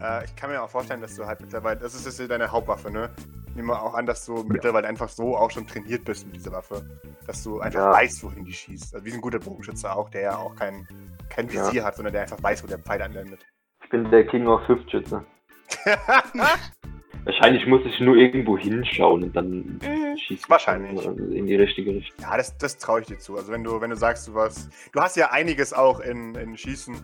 Äh, 0.00 0.24
ich 0.24 0.34
kann 0.36 0.50
mir 0.50 0.62
auch 0.62 0.70
vorstellen, 0.70 1.00
dass 1.00 1.14
du 1.14 1.24
halt 1.26 1.40
mittlerweile, 1.40 1.78
das 1.80 1.94
ist 1.94 2.06
jetzt 2.18 2.30
deine 2.30 2.50
Hauptwaffe, 2.50 2.90
ne? 2.90 3.10
Nehmen 3.54 3.68
wir 3.68 3.82
auch 3.82 3.94
an, 3.94 4.06
dass 4.06 4.24
du 4.24 4.42
mittlerweile 4.44 4.88
einfach 4.88 5.08
so 5.08 5.36
auch 5.36 5.50
schon 5.50 5.66
trainiert 5.66 6.04
bist 6.04 6.26
mit 6.26 6.36
dieser 6.36 6.52
Waffe. 6.52 6.84
Dass 7.26 7.42
du 7.44 7.60
einfach 7.60 7.80
Ja. 7.80 7.92
weißt, 7.92 8.22
wohin 8.24 8.44
die 8.44 8.52
schießt. 8.52 8.94
Also 8.94 9.04
wie 9.06 9.12
ein 9.12 9.20
guter 9.20 9.38
Bogenschütze 9.38 9.94
auch, 9.94 10.08
der 10.08 10.20
ja 10.22 10.36
auch 10.38 10.54
kein, 10.56 10.88
kein 11.28 11.48
Ja. 11.50 11.66
Visier 11.66 11.84
hat, 11.84 11.96
sondern 11.96 12.12
der 12.14 12.22
einfach 12.22 12.42
weiß, 12.42 12.62
wo 12.64 12.66
der 12.66 12.78
Pfeil 12.78 13.02
anlandet. 13.02 13.40
Ich 13.84 13.90
bin 13.90 14.10
der 14.10 14.26
King 14.26 14.46
of 14.46 14.64
Fifth 14.66 14.90
Schütze. 14.90 15.24
Wahrscheinlich 17.24 17.66
muss 17.66 17.80
ich 17.84 18.00
nur 18.00 18.16
irgendwo 18.16 18.58
hinschauen 18.58 19.22
und 19.22 19.36
dann 19.36 19.78
Mhm. 19.82 20.16
schießt 20.18 20.50
Wahrscheinlich. 20.50 21.04
in 21.04 21.46
die 21.46 21.54
richtige 21.56 21.92
Richtung. 21.92 22.16
ja, 22.20 22.36
das, 22.36 22.56
das 22.58 22.76
traue 22.78 23.00
ich 23.02 23.06
dir 23.06 23.18
zu. 23.18 23.36
Also 23.36 23.52
wenn 23.52 23.62
du, 23.62 23.80
wenn 23.80 23.90
du 23.90 23.96
sagst, 23.96 24.26
du 24.28 24.34
was. 24.34 24.68
Du 24.92 25.00
hast 25.00 25.16
ja 25.16 25.30
einiges 25.30 25.72
auch 25.72 26.00
in, 26.00 26.34
in 26.34 26.56
Schießen, 26.56 26.94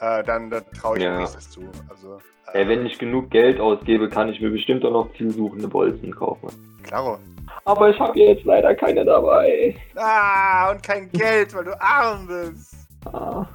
äh, 0.00 0.22
dann 0.24 0.50
da 0.50 0.60
traue 0.60 0.98
ich 0.98 1.04
Ja. 1.04 1.16
dir 1.18 1.22
das 1.24 1.50
zu. 1.50 1.62
Also, 1.88 2.18
äh, 2.52 2.58
Ey, 2.60 2.68
wenn 2.68 2.84
ich 2.84 2.98
genug 2.98 3.30
Geld 3.30 3.58
ausgebe, 3.58 4.08
kann 4.10 4.28
ich 4.28 4.40
mir 4.40 4.50
bestimmt 4.50 4.84
auch 4.84 4.90
noch 4.92 5.14
zielsuchende 5.16 5.66
Bolzen 5.68 6.14
kaufen. 6.14 6.48
Klaro. 6.82 7.18
Aber 7.64 7.88
ich 7.88 7.98
habe 7.98 8.18
jetzt 8.18 8.44
leider 8.44 8.74
keine 8.74 9.04
dabei. 9.04 9.74
Ah, 9.96 10.70
und 10.72 10.82
kein 10.82 11.10
Geld, 11.12 11.54
weil 11.54 11.64
du 11.64 11.80
arm 11.80 12.26
bist. 12.26 12.74
Ah. 13.06 13.46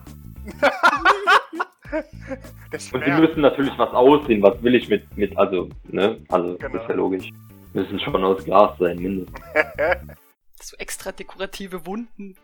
Und 2.94 3.04
sie 3.04 3.12
müssen 3.12 3.42
natürlich 3.42 3.78
was 3.78 3.90
aussehen. 3.92 4.42
Was 4.44 4.62
will 4.62 4.76
ich 4.76 4.88
mit, 4.90 5.18
mit 5.18 5.36
also, 5.38 5.70
ne? 5.86 6.20
Also, 6.30 6.56
Genau. 6.58 6.82
ist 6.82 6.90
ja 6.90 6.96
logisch. 6.96 7.30
Müssen 7.74 8.00
schon 8.00 8.24
aus 8.24 8.44
Glas 8.44 8.78
sein, 8.80 8.98
mindestens. 8.98 9.40
So 10.62 10.76
extra 10.76 11.14
dekorative 11.14 11.86
Wunden. 11.86 12.36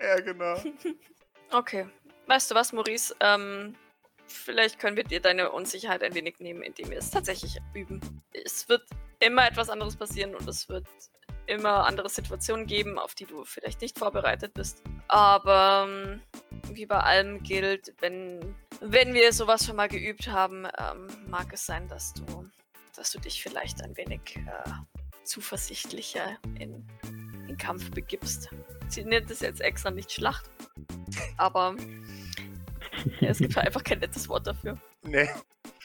ja, 0.00 0.20
genau. 0.20 0.54
Okay. 1.50 1.86
Weißt 2.26 2.50
du 2.50 2.54
was, 2.54 2.72
Maurice? 2.74 3.14
Ähm, 3.20 3.74
vielleicht 4.26 4.78
können 4.78 4.96
wir 4.96 5.04
dir 5.04 5.20
deine 5.20 5.50
Unsicherheit 5.50 6.02
ein 6.02 6.14
wenig 6.14 6.40
nehmen, 6.40 6.62
indem 6.62 6.90
wir 6.90 6.98
es 6.98 7.10
tatsächlich 7.10 7.58
üben. 7.74 8.00
Es 8.32 8.68
wird 8.68 8.82
immer 9.20 9.46
etwas 9.46 9.70
anderes 9.70 9.96
passieren 9.96 10.34
und 10.34 10.46
es 10.48 10.68
wird 10.68 10.86
immer 11.46 11.86
andere 11.86 12.08
Situationen 12.08 12.66
geben, 12.66 12.98
auf 12.98 13.14
die 13.14 13.24
du 13.26 13.44
vielleicht 13.44 13.80
nicht 13.82 13.98
vorbereitet 13.98 14.52
bist. 14.54 14.82
Aber 15.08 15.86
ähm, 15.88 16.20
wie 16.72 16.86
bei 16.86 16.98
allem 16.98 17.42
gilt, 17.42 17.94
wenn, 18.00 18.54
wenn 18.80 19.14
wir 19.14 19.32
sowas 19.32 19.66
schon 19.66 19.76
mal 19.76 19.88
geübt 19.88 20.28
haben, 20.28 20.66
ähm, 20.78 21.06
mag 21.28 21.52
es 21.52 21.66
sein, 21.66 21.88
dass 21.88 22.14
du, 22.14 22.24
dass 22.96 23.10
du 23.12 23.18
dich 23.18 23.42
vielleicht 23.42 23.82
ein 23.82 23.96
wenig 23.96 24.36
äh, 24.36 24.70
zuversichtlicher 25.24 26.38
in 26.58 26.86
den 27.48 27.56
Kampf 27.56 27.90
begibst. 27.90 28.50
Sie 28.88 29.04
nennt 29.04 29.30
es 29.30 29.40
jetzt 29.40 29.60
extra 29.60 29.90
nicht 29.90 30.12
Schlacht, 30.12 30.48
aber 31.36 31.76
ja, 33.20 33.28
es 33.28 33.38
gibt 33.38 33.56
halt 33.56 33.66
einfach 33.66 33.84
kein 33.84 33.98
nettes 33.98 34.28
Wort 34.28 34.46
dafür. 34.46 34.78
Nee. 35.02 35.28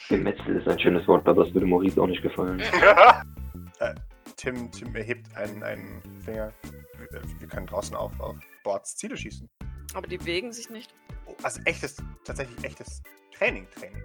Gemetzel 0.08 0.56
ist 0.56 0.66
ein 0.66 0.78
schönes 0.78 1.06
Wort, 1.06 1.26
aber 1.28 1.44
das 1.44 1.54
würde 1.54 1.66
Maurice 1.66 2.00
auch 2.00 2.06
nicht 2.06 2.22
gefallen. 2.22 2.60
äh, 3.78 3.94
Tim, 4.36 4.70
Tim 4.72 4.94
erhebt 4.96 5.34
einen, 5.36 5.62
einen 5.62 6.02
Finger. 6.24 6.52
Wir, 6.98 7.22
wir 7.38 7.48
können 7.48 7.66
draußen 7.66 7.94
auf, 7.94 8.18
auf 8.18 8.36
Boards 8.64 8.96
Ziele 8.96 9.16
schießen. 9.16 9.48
Aber 9.94 10.06
die 10.06 10.18
bewegen 10.18 10.52
sich 10.52 10.70
nicht. 10.70 10.94
Oh, 11.26 11.36
also 11.42 11.60
echtes, 11.64 11.96
tatsächlich 12.24 12.64
echtes 12.64 13.02
Training, 13.36 13.68
Training. 13.70 14.04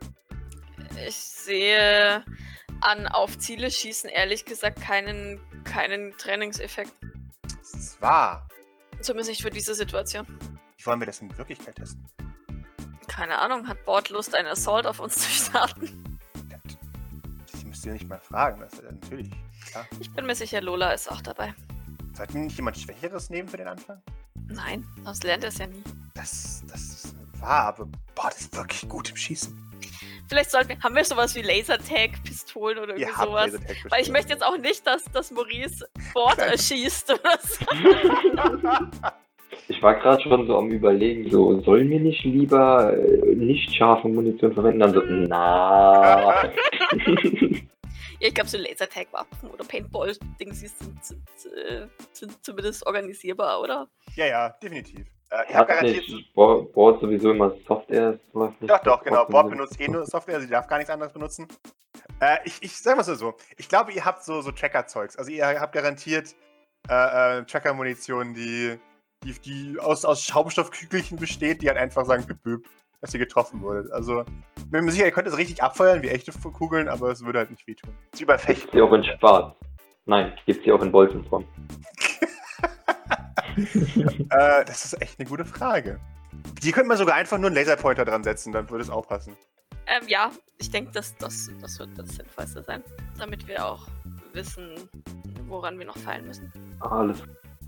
Ich 1.06 1.16
sehe 1.16 2.24
an 2.82 3.08
auf 3.08 3.38
Ziele 3.38 3.70
schießen 3.72 4.10
ehrlich 4.10 4.46
gesagt 4.46 4.82
keinen, 4.82 5.40
keinen 5.64 6.16
Trainingseffekt. 6.18 6.94
Das 7.44 7.74
ist 7.74 8.02
wahr. 8.02 8.48
Zumindest 9.02 9.30
nicht 9.30 9.42
für 9.42 9.50
diese 9.50 9.76
Situation. 9.76 10.26
Wie 10.78 10.86
wollen 10.86 11.00
wir 11.00 11.08
das 11.08 11.22
in 11.22 11.36
Wirklichkeit 11.38 11.76
testen? 11.76 12.06
Keine 13.08 13.38
Ahnung, 13.40 13.68
hat 13.68 13.84
Bord 13.86 14.10
Lust, 14.10 14.36
einen 14.36 14.48
Assault 14.48 14.86
auf 14.86 15.00
uns 15.00 15.16
zu 15.16 15.30
starten? 15.30 16.20
Ich 17.54 17.66
müsste 17.66 17.90
nicht 17.90 18.08
mal 18.08 18.20
fragen. 18.20 18.62
Das 18.62 18.74
ist 18.74 18.84
natürlich. 18.84 19.32
Klar. 19.70 19.88
Ich 20.00 20.12
bin 20.12 20.26
mir 20.26 20.36
sicher, 20.36 20.62
Lola 20.62 20.92
ist 20.92 21.12
auch 21.12 21.22
dabei. 21.22 21.54
Sollten 22.14 22.36
wir 22.36 22.42
nicht 22.42 22.56
jemand 22.56 22.78
Schwächeres 22.78 23.30
nehmen 23.30 23.50
für 23.50 23.58
den 23.58 23.68
Anfang? 23.68 24.02
Nein, 24.56 24.86
sonst 25.04 25.24
lernt 25.24 25.44
er 25.44 25.50
es 25.50 25.58
ja 25.58 25.68
nie. 25.68 25.84
Das, 26.14 26.64
das 26.68 26.82
ist 26.82 27.16
wahr, 27.42 27.66
aber 27.66 27.88
Bord 28.16 28.34
ist 28.34 28.56
wirklich 28.56 28.88
gut 28.88 29.10
im 29.10 29.18
Schießen. 29.18 29.62
Vielleicht 30.28 30.50
sollten 30.50 30.70
wir, 30.70 30.80
haben 30.82 30.96
wir 30.96 31.04
sowas 31.04 31.36
wie 31.36 31.42
Lasertag-Pistolen 31.42 32.80
oder 32.80 32.98
irgendwie 32.98 33.22
sowas? 33.22 33.60
Weil 33.90 34.02
ich 34.02 34.10
möchte 34.10 34.34
jetzt 34.34 34.44
auch 34.44 34.58
nicht, 34.58 34.88
dass, 34.88 35.04
dass 35.06 35.30
Maurice 35.32 35.88
Bord 36.14 36.40
erschießt 36.40 37.12
oder 37.12 37.38
so. 37.42 37.66
Ich 39.68 39.82
war 39.82 39.96
gerade 39.96 40.22
schon 40.22 40.48
so 40.48 40.58
am 40.58 40.70
überlegen, 40.70 41.30
so, 41.30 41.60
sollen 41.62 41.90
wir 41.90 42.00
nicht 42.00 42.24
lieber 42.24 42.94
äh, 42.98 43.36
nicht 43.36 43.74
scharfe 43.76 44.08
Munition 44.08 44.54
verwenden? 44.54 44.80
Dann 44.80 44.94
so, 44.94 45.02
na. 45.06 46.44
Ja, 48.20 48.28
ich 48.30 48.34
glaube, 48.34 48.50
so 48.50 48.58
Lasertag-Waffen 48.58 49.50
oder 49.52 49.64
Paintball-Dings 49.66 50.60
sind, 50.62 51.04
sind, 51.06 51.28
äh, 51.54 51.88
sind 52.14 52.44
zumindest 52.46 52.86
organisierbar, 52.86 53.62
oder? 53.62 53.88
Ja, 54.16 54.26
ja, 54.26 54.50
definitiv. 54.62 55.06
Äh, 55.32 55.44
ich 55.50 55.56
habe 55.56 55.68
garantiert. 55.68 56.08
nicht, 56.08 56.34
Bo- 56.34 56.64
Board 56.64 57.02
sowieso 57.02 57.32
immer 57.32 57.54
Software. 57.68 58.20
Doch, 58.34 58.80
doch, 58.84 59.04
genau. 59.04 59.26
Sind- 59.28 59.50
benutzt 59.50 59.80
eh 59.82 59.88
nur 59.88 60.06
Software, 60.06 60.40
sie 60.40 60.48
darf 60.48 60.68
gar 60.68 60.78
nichts 60.78 60.90
anderes 60.92 61.12
benutzen. 61.12 61.48
Äh, 62.22 62.38
ich, 62.46 62.62
ich 62.62 62.78
sag 62.78 62.96
mal 62.96 63.04
so, 63.04 63.36
ich 63.58 63.68
glaube, 63.68 63.92
ihr 63.92 64.06
habt 64.06 64.24
so, 64.24 64.42
so 64.42 64.52
Tracker-Zeugs. 64.52 65.18
Also 65.18 65.32
ihr 65.32 65.46
habt 65.46 65.74
garantiert 65.74 66.36
äh, 66.90 67.40
äh, 67.40 67.44
Tracker-Munition, 67.46 68.34
die, 68.34 68.78
die, 69.24 69.34
die 69.42 69.80
aus, 69.80 70.06
aus 70.06 70.24
Schaumstoffkügelchen 70.24 71.18
besteht, 71.18 71.62
die 71.62 71.68
halt 71.68 71.78
einfach 71.80 72.06
sagen, 72.06 72.26
büb, 72.26 72.42
büb, 72.44 72.68
dass 73.02 73.14
ihr 73.14 73.20
getroffen 73.20 73.62
wurdet. 73.62 73.92
Also, 73.92 74.24
bin 74.70 74.86
mir 74.86 74.92
sicher, 74.92 75.06
ihr 75.06 75.12
könnt 75.12 75.28
es 75.28 75.38
richtig 75.38 75.62
abfeuern, 75.64 76.02
wie 76.02 76.10
echte 76.10 76.32
Kugeln, 76.32 76.88
aber 76.88 77.12
es 77.12 77.24
würde 77.24 77.40
halt 77.40 77.52
nicht 77.52 77.68
wehtun. 77.68 77.92
Es 78.12 78.22
Fechten. 78.42 78.70
die 78.72 78.82
auch 78.82 78.94
in 78.94 79.04
schwarz? 79.04 79.56
Nein, 80.06 80.34
gibt's 80.46 80.64
die 80.64 80.72
auch 80.72 80.82
in 80.82 80.92
Bolzenform. 80.92 81.46
Äh, 83.58 84.66
das 84.66 84.84
ist 84.84 85.02
echt 85.02 85.18
eine 85.18 85.30
gute 85.30 85.46
Frage. 85.46 85.98
Die 86.62 86.74
könnte 86.74 86.90
man 86.90 86.98
sogar 86.98 87.16
einfach 87.16 87.38
nur 87.38 87.48
einen 87.48 87.56
Laserpointer 87.56 88.04
dran 88.04 88.22
setzen, 88.22 88.52
dann 88.52 88.70
würde 88.70 88.84
es 88.84 88.90
auch 88.90 89.08
passen. 89.08 89.34
Ähm, 89.88 90.08
ja, 90.08 90.32
ich 90.58 90.72
denke, 90.72 90.92
das, 90.92 91.16
das, 91.18 91.50
das 91.62 91.80
wird 91.80 91.90
das 91.96 92.10
Sinnvollste 92.10 92.64
sein. 92.64 92.84
Damit 93.18 93.48
wir 93.48 93.66
auch 93.66 93.88
wissen, 94.34 94.90
woran 95.48 95.80
wir 95.80 95.86
noch 95.86 95.98
fallen 95.98 96.26
müssen. 96.26 96.52
Alles. 96.82 97.24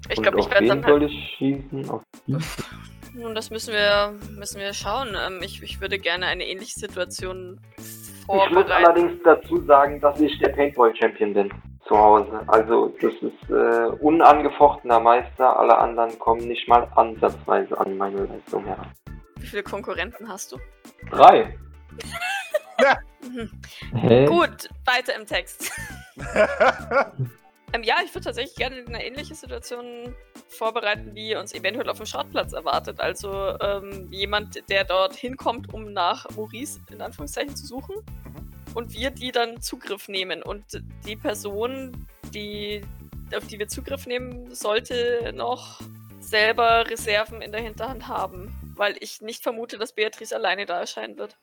Ich 0.10 0.22
glaube, 0.22 0.39
ich 0.39 0.50
werde 0.50 0.67
dann 0.67 0.84
soll 0.84 1.01
halt. 1.01 1.12
ich 1.12 1.36
schießen? 1.38 1.89
Auf 1.89 2.03
Nun, 3.17 3.33
das 3.33 3.50
müssen 3.50 3.74
wir, 3.74 4.13
müssen 4.38 4.59
wir 4.59 4.74
schauen. 4.74 5.15
Ähm, 5.19 5.41
ich, 5.41 5.63
ich 5.63 5.81
würde 5.81 5.97
gerne 5.97 6.27
eine 6.27 6.45
ähnliche 6.45 6.79
Situation 6.79 7.59
Ich 7.77 7.83
muss 7.83 8.25
vorbereiten. 8.25 8.71
allerdings 8.71 9.24
dazu 9.24 9.57
sagen, 9.63 10.00
dass 10.00 10.19
ich 10.19 10.38
der 10.39 10.50
Paintball-Champion 10.50 11.33
bin 11.33 11.51
zu 11.88 11.97
Hause. 11.97 12.43
Also 12.47 12.93
das 13.01 13.13
ist 13.21 13.50
äh, 13.50 13.88
unangefochtener 14.01 15.00
Meister. 15.00 15.57
Alle 15.57 15.77
anderen 15.77 16.17
kommen 16.19 16.47
nicht 16.47 16.67
mal 16.67 16.88
ansatzweise 16.95 17.79
an 17.79 17.97
meine 17.97 18.25
Leistung 18.25 18.65
heran. 18.65 18.91
Wie 19.39 19.47
viele 19.47 19.63
Konkurrenten 19.63 20.29
hast 20.29 20.51
du? 20.51 20.57
Drei. 21.09 21.57
Mhm. 23.24 23.50
Hä? 23.95 24.25
Gut, 24.29 24.69
weiter 24.86 25.15
im 25.15 25.25
Text. 25.25 25.71
Ähm, 27.74 27.83
ja, 27.83 27.95
ich 28.01 28.15
würde 28.15 28.24
tatsächlich 28.24 28.55
gerne 28.55 28.77
eine 28.88 29.05
ähnliche 29.05 29.36
Situation 29.36 30.15
vorbereiten, 30.48 31.13
die 31.13 31.36
uns 31.36 31.54
eventuell 31.54 31.89
auf 31.89 31.98
dem 31.98 32.06
Schrottplatz 32.06 32.54
erwartet. 32.54 33.00
Also 33.00 33.58
ähm, 33.60 34.08
jemand, 34.12 34.70
der 34.70 34.84
dort 34.84 35.16
hinkommt, 35.16 35.74
um 35.74 35.94
nach 35.94 36.27
Maurice 36.36 36.80
in 36.92 37.01
Anführungszeichen 37.01 37.56
zu 37.56 37.66
suchen. 37.66 37.96
Und 38.74 38.94
wir 38.94 39.10
die 39.12 39.32
dann 39.32 39.62
Zugriff 39.62 40.08
nehmen. 40.08 40.44
Und 40.44 40.63
die 41.06 41.16
Person, 41.16 42.08
die, 42.34 42.82
auf 43.36 43.48
die 43.48 43.60
wir 43.60 43.68
Zugriff 43.68 44.06
nehmen, 44.06 44.54
sollte 44.54 45.34
noch 45.36 45.80
selber 46.20 46.89
Reserven 46.89 47.42
in 47.42 47.51
der 47.51 47.62
Hinterhand 47.62 48.08
haben. 48.08 48.54
Weil 48.75 48.96
ich 49.00 49.22
nicht 49.22 49.44
vermute, 49.44 49.77
dass 49.77 49.94
Beatrice 49.94 50.34
alleine 50.34 50.66
da 50.66 50.80
erscheinen 50.80 51.18
wird. 51.18 51.38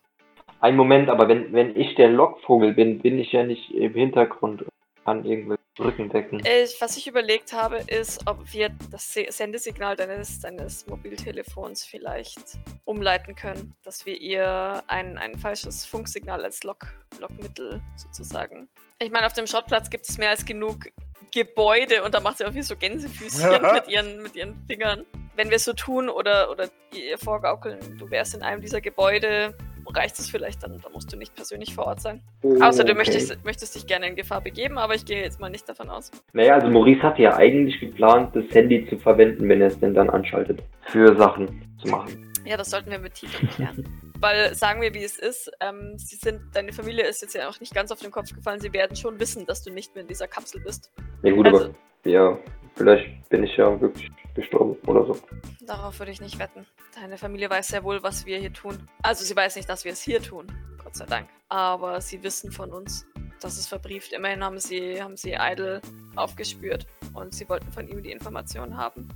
Ein 0.61 0.77
Moment, 0.77 1.11
aber 1.11 1.29
wenn, 1.29 1.53
wenn 1.53 1.77
ich 1.77 1.95
der 1.97 2.09
Lockvogel 2.09 2.73
bin, 2.73 3.01
bin 3.01 3.19
ich 3.19 3.33
ja 3.33 3.43
nicht 3.43 3.71
im 3.75 3.93
Hintergrund 3.93 4.65
kann 5.05 5.25
irgendwelche 5.25 5.63
Rücken 5.79 6.09
decken. 6.09 6.45
Äh, 6.45 6.67
was 6.79 6.97
ich 6.97 7.07
überlegt 7.07 7.53
habe, 7.53 7.79
ist, 7.79 8.27
ob 8.27 8.53
wir 8.53 8.71
das 8.91 9.13
Se- 9.13 9.27
Sendesignal 9.29 9.97
deines, 9.97 10.41
deines 10.41 10.87
Mobiltelefons 10.87 11.85
vielleicht 11.85 12.59
umleiten 12.85 13.35
können, 13.35 13.75
dass 13.83 14.07
wir 14.07 14.21
ihr 14.21 14.83
ein, 14.87 15.19
ein 15.19 15.37
falsches 15.39 15.85
Funksignal 15.85 16.45
als 16.45 16.63
Lock, 16.63 16.87
Lockmittel 17.19 17.83
sozusagen. 17.97 18.69
Ich 19.01 19.11
meine, 19.11 19.27
auf 19.27 19.33
dem 19.33 19.47
Schrottplatz 19.47 19.91
gibt 19.91 20.09
es 20.09 20.17
mehr 20.19 20.31
als 20.31 20.45
genug 20.45 20.87
Gebäude 21.35 22.05
und 22.05 22.15
da 22.15 22.21
macht 22.21 22.39
sie 22.39 22.45
auch 22.47 22.55
wie 22.55 22.63
so 22.63 22.77
Gänsefüßchen 22.77 23.51
mit, 23.75 23.89
ihren, 23.89 24.23
mit 24.23 24.37
ihren 24.37 24.55
Fingern. 24.69 25.05
Wenn 25.37 25.51
wir 25.51 25.57
es 25.57 25.65
so 25.65 25.73
tun 25.73 26.09
oder, 26.09 26.51
oder 26.51 26.69
ihr 26.93 27.19
vorgaukeln, 27.19 27.79
du 27.99 28.09
wärst 28.11 28.35
in 28.35 28.43
einem 28.43 28.61
dieser 28.61 28.81
Gebäude, 28.81 29.53
reicht 29.93 30.19
es 30.19 30.31
vielleicht 30.31 30.63
dann, 30.63 30.81
da 30.81 30.89
musst 30.91 31.13
du 31.13 31.17
nicht 31.17 31.35
persönlich 31.35 31.75
vor 31.75 31.87
Ort 31.87 32.01
sein. 32.01 32.23
Außer 32.43 32.85
du 32.85 32.93
Okay. 32.93 32.95
möchtest, 32.95 33.45
möchtest 33.45 33.75
dich 33.75 33.87
gerne 33.87 34.07
in 34.07 34.17
Gefahr 34.17 34.41
begeben, 34.41 34.79
aber 34.79 34.95
ich 34.95 35.05
gehe 35.05 35.23
jetzt 35.23 35.41
mal 35.41 35.51
nicht 35.51 35.69
davon 35.69 35.91
aus. 35.91 36.11
Naja, 36.33 36.55
also 36.55 36.69
Maurice 36.69 37.03
hatte 37.03 37.23
ja 37.23 37.37
eigentlich 37.37 37.81
geplant, 37.81 38.35
das 38.35 38.45
Handy 38.53 38.87
zu 38.89 38.97
verwenden, 38.99 39.49
wenn 39.49 39.61
er 39.61 39.69
es 39.69 39.79
denn 39.81 39.93
dann 39.95 40.11
anschaltet. 40.11 40.63
Für 40.87 41.17
Sachen 41.17 41.77
zu 41.83 41.89
machen. 41.89 42.34
Ja, 42.45 42.57
das 42.57 42.71
sollten 42.71 42.91
wir 42.91 42.99
mit 42.99 43.15
Tito 43.15 43.39
klären. 43.55 43.85
Weil, 44.21 44.55
sagen 44.55 44.81
wir, 44.81 44.95
wie 44.95 45.03
es 45.05 45.17
ist, 45.19 45.51
ähm, 45.61 45.99
sie 45.99 46.17
sind, 46.17 46.41
deine 46.55 46.73
Familie 46.73 47.05
ist 47.07 47.23
jetzt 47.23 47.35
ja 47.35 47.49
auch 47.49 47.59
nicht 47.61 47.75
ganz 47.75 47.91
auf 47.91 48.01
den 48.01 48.11
Kopf 48.11 48.35
gefallen. 48.35 48.61
Sie 48.61 48.73
werden 48.73 48.97
schon 48.97 49.19
wissen, 49.21 49.47
dass 49.47 49.63
du 49.63 49.71
nicht 49.71 49.95
mehr 49.95 50.03
in 50.03 50.09
dieser 50.09 50.29
Kapsel 50.29 50.61
bist. 50.61 50.91
Ja 51.23 51.33
gut, 51.33 51.47
Also- 51.47 51.65
aber 51.67 51.75
ja, 52.05 52.39
vielleicht 52.75 53.29
bin 53.29 53.45
ich 53.45 53.57
ja 53.57 53.81
wirklich 53.81 54.11
gestorben 54.35 54.77
oder 54.87 55.07
so. 55.07 55.19
Darauf 55.67 55.99
würde 55.99 56.13
ich 56.13 56.21
nicht 56.21 56.39
wetten. 56.39 56.67
Deine 56.95 57.19
Familie 57.19 57.49
weiß 57.51 57.69
sehr 57.69 57.83
wohl, 57.85 58.03
was 58.03 58.25
wir 58.27 58.39
hier 58.39 58.53
tun. 58.53 58.89
Also, 59.03 59.25
sie 59.25 59.35
weiß 59.37 59.57
nicht, 59.57 59.69
dass 59.69 59.85
wir 59.85 59.93
es 59.93 60.03
hier 60.03 60.23
tun. 60.23 60.47
Gott 60.83 60.97
sei 60.97 61.07
Dank. 61.07 61.29
Aber 61.49 62.01
sie 62.01 62.23
wissen 62.23 62.53
von 62.53 62.73
uns. 62.73 63.07
Das 63.41 63.59
ist 63.59 63.69
verbrieft. 63.69 64.13
Immerhin 64.13 64.43
haben 64.43 64.59
sie, 64.59 65.03
haben 65.03 65.17
sie 65.17 65.35
Idle 65.39 65.81
aufgespürt. 66.17 66.87
Und 67.13 67.35
sie 67.35 67.49
wollten 67.49 67.71
von 67.73 67.87
ihm 67.89 68.03
die 68.03 68.11
Informationen 68.13 68.77
haben, 68.77 69.09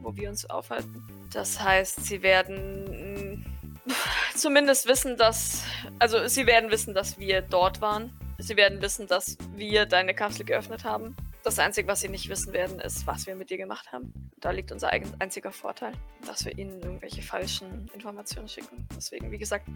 wo 0.00 0.14
wir 0.16 0.28
uns 0.28 0.48
aufhalten. 0.48 1.02
Das 1.32 1.60
heißt, 1.60 2.04
sie 2.04 2.22
werden 2.22 3.36
mm, 3.36 3.90
zumindest 4.36 4.86
wissen, 4.86 5.16
dass. 5.16 5.64
Also, 5.98 6.26
sie 6.28 6.46
werden 6.46 6.70
wissen, 6.70 6.94
dass 6.94 7.18
wir 7.18 7.42
dort 7.42 7.80
waren. 7.80 8.12
Sie 8.38 8.56
werden 8.56 8.80
wissen, 8.82 9.06
dass 9.06 9.36
wir 9.56 9.86
deine 9.86 10.14
Kapsel 10.14 10.44
geöffnet 10.44 10.84
haben. 10.84 11.16
Das 11.44 11.58
Einzige, 11.58 11.86
was 11.88 12.00
sie 12.00 12.08
nicht 12.08 12.30
wissen 12.30 12.54
werden, 12.54 12.80
ist, 12.80 13.06
was 13.06 13.26
wir 13.26 13.36
mit 13.36 13.50
dir 13.50 13.58
gemacht 13.58 13.92
haben. 13.92 14.30
Da 14.38 14.50
liegt 14.50 14.72
unser 14.72 14.88
einziger 14.90 15.52
Vorteil, 15.52 15.92
dass 16.26 16.46
wir 16.46 16.56
ihnen 16.56 16.80
irgendwelche 16.80 17.20
falschen 17.20 17.90
Informationen 17.92 18.48
schicken. 18.48 18.88
Deswegen, 18.96 19.30
wie 19.30 19.36
gesagt, 19.36 19.66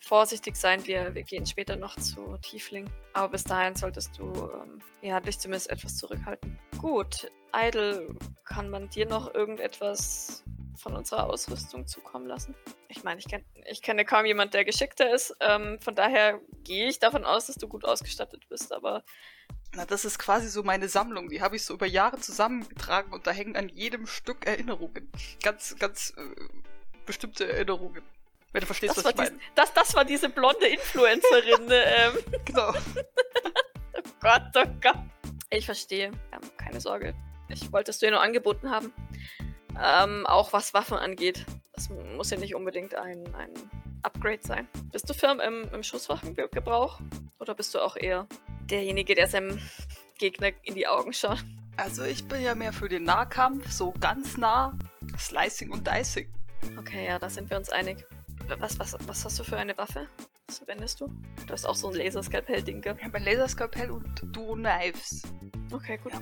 vorsichtig 0.00 0.54
sein. 0.54 0.86
Wir, 0.86 1.14
wir 1.14 1.22
gehen 1.22 1.46
später 1.46 1.76
noch 1.76 1.96
zu 1.96 2.36
Tiefling. 2.42 2.90
Aber 3.14 3.30
bis 3.30 3.42
dahin 3.42 3.74
solltest 3.74 4.18
du 4.18 4.34
ähm, 4.34 4.82
ja, 5.00 5.18
dich 5.18 5.38
zumindest 5.38 5.70
etwas 5.70 5.96
zurückhalten. 5.96 6.58
Gut, 6.76 7.32
Idle, 7.56 8.14
kann 8.44 8.68
man 8.68 8.90
dir 8.90 9.06
noch 9.06 9.32
irgendetwas 9.32 10.44
von 10.76 10.94
unserer 10.94 11.30
Ausrüstung 11.30 11.86
zukommen 11.86 12.26
lassen? 12.26 12.54
Ich 12.88 13.02
meine, 13.02 13.18
ich, 13.18 13.26
kenn, 13.26 13.42
ich 13.64 13.80
kenne 13.80 14.04
kaum 14.04 14.26
jemand, 14.26 14.52
der 14.52 14.66
geschickter 14.66 15.10
ist. 15.10 15.34
Ähm, 15.40 15.80
von 15.80 15.94
daher 15.94 16.38
gehe 16.64 16.86
ich 16.86 16.98
davon 16.98 17.24
aus, 17.24 17.46
dass 17.46 17.56
du 17.56 17.66
gut 17.66 17.86
ausgestattet 17.86 18.46
bist. 18.50 18.74
Aber 18.74 19.02
Na, 19.76 19.84
das 19.84 20.04
ist 20.04 20.18
quasi 20.18 20.48
so 20.48 20.62
meine 20.62 20.88
Sammlung. 20.88 21.28
Die 21.28 21.42
habe 21.42 21.56
ich 21.56 21.64
so 21.64 21.74
über 21.74 21.86
Jahre 21.86 22.18
zusammengetragen 22.18 23.12
und 23.12 23.26
da 23.26 23.32
hängen 23.32 23.56
an 23.56 23.68
jedem 23.68 24.06
Stück 24.06 24.46
Erinnerungen. 24.46 25.10
Ganz, 25.42 25.76
ganz 25.78 26.12
äh, 26.16 26.22
bestimmte 27.06 27.50
Erinnerungen. 27.50 28.02
Wenn 28.52 28.60
du 28.60 28.66
verstehst, 28.66 28.96
das 28.96 29.04
was 29.04 29.16
war, 29.16 29.24
ich 29.24 29.30
meine. 29.32 29.42
das, 29.56 29.74
das 29.74 29.94
war 29.94 30.04
diese 30.04 30.28
blonde 30.28 30.66
Influencerin. 30.68 31.68
ähm, 31.70 32.12
Genau. 32.44 32.70
oh 32.72 34.10
Gott, 34.20 34.42
oh 34.54 34.64
Gott. 34.80 34.98
Ich 35.50 35.66
verstehe. 35.66 36.12
Ähm, 36.32 36.40
keine 36.56 36.80
Sorge. 36.80 37.14
Ich 37.48 37.72
wollte 37.72 37.90
es 37.90 37.98
dir 37.98 38.12
nur 38.12 38.20
angeboten 38.20 38.70
haben. 38.70 38.92
Ähm, 39.82 40.24
auch 40.26 40.52
was 40.52 40.72
Waffen 40.72 40.98
angeht. 40.98 41.44
Das 41.72 41.88
muss 41.88 42.30
ja 42.30 42.38
nicht 42.38 42.54
unbedingt 42.54 42.94
ein, 42.94 43.34
ein 43.34 43.52
Upgrade 44.02 44.40
sein. 44.42 44.68
Bist 44.92 45.10
du 45.10 45.14
firm 45.14 45.40
im, 45.40 45.68
im 45.72 45.82
Schusswaffengebrauch? 45.82 47.00
Oder 47.40 47.54
bist 47.56 47.74
du 47.74 47.80
auch 47.80 47.96
eher 47.96 48.28
derjenige, 48.70 49.14
der 49.14 49.26
seinem 49.28 49.58
Gegner 50.18 50.50
in 50.62 50.74
die 50.74 50.86
Augen 50.86 51.12
schaut? 51.12 51.44
Also 51.76 52.04
ich 52.04 52.26
bin 52.28 52.42
ja 52.42 52.54
mehr 52.54 52.72
für 52.72 52.88
den 52.88 53.04
Nahkampf, 53.04 53.70
so 53.70 53.92
ganz 54.00 54.36
nah. 54.36 54.76
Slicing 55.18 55.70
und 55.70 55.86
Dicing. 55.86 56.28
Okay, 56.78 57.06
ja, 57.06 57.18
da 57.18 57.28
sind 57.28 57.50
wir 57.50 57.56
uns 57.56 57.68
einig. 57.70 58.04
Was, 58.58 58.78
was, 58.78 58.96
was 59.06 59.24
hast 59.24 59.38
du 59.38 59.44
für 59.44 59.56
eine 59.56 59.76
Waffe? 59.76 60.06
Was 60.46 60.58
verwendest 60.58 61.00
du? 61.00 61.08
Du 61.46 61.52
hast 61.52 61.66
auch 61.66 61.74
so 61.74 61.88
ein 61.88 61.94
Laserskalpell-Ding 61.94 62.82
gehabt. 62.82 63.00
Ich 63.00 63.06
habe 63.06 63.16
ein 63.16 63.24
Laserskalpell 63.24 63.90
und 63.90 64.22
Duo 64.36 64.54
Knives. 64.54 65.22
Okay, 65.72 65.98
gut. 66.02 66.12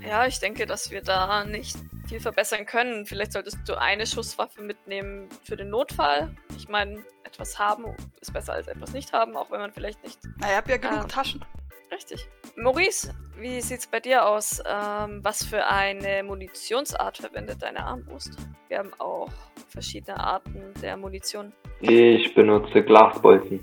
Ja, 0.00 0.26
ich 0.26 0.38
denke, 0.38 0.66
dass 0.66 0.90
wir 0.90 1.02
da 1.02 1.44
nicht 1.44 1.76
viel 2.08 2.20
verbessern 2.20 2.64
können. 2.66 3.04
Vielleicht 3.06 3.32
solltest 3.32 3.58
du 3.66 3.78
eine 3.78 4.06
Schusswaffe 4.06 4.62
mitnehmen 4.62 5.28
für 5.44 5.56
den 5.56 5.70
Notfall. 5.70 6.34
Ich 6.56 6.68
meine, 6.68 7.04
etwas 7.24 7.58
haben 7.58 7.94
ist 8.20 8.32
besser 8.32 8.54
als 8.54 8.68
etwas 8.68 8.92
nicht 8.92 9.12
haben, 9.12 9.36
auch 9.36 9.50
wenn 9.50 9.60
man 9.60 9.72
vielleicht 9.72 10.02
nicht. 10.02 10.18
Na, 10.38 10.50
ich 10.50 10.56
habe 10.56 10.70
ja 10.70 10.76
genug 10.78 11.00
Ah. 11.00 11.04
Taschen. 11.04 11.44
Richtig. 11.92 12.28
Maurice, 12.56 13.14
wie 13.38 13.60
sieht's 13.60 13.86
bei 13.86 14.00
dir 14.00 14.26
aus? 14.26 14.62
Ähm, 14.66 15.20
was 15.22 15.44
für 15.44 15.66
eine 15.66 16.22
Munitionsart 16.22 17.18
verwendet 17.18 17.62
deine 17.62 17.84
Armbrust? 17.84 18.36
Wir 18.68 18.78
haben 18.78 18.92
auch 18.98 19.30
verschiedene 19.68 20.18
Arten 20.18 20.74
der 20.82 20.96
Munition. 20.96 21.52
Ich 21.80 22.34
benutze 22.34 22.82
Glasbolzen. 22.82 23.60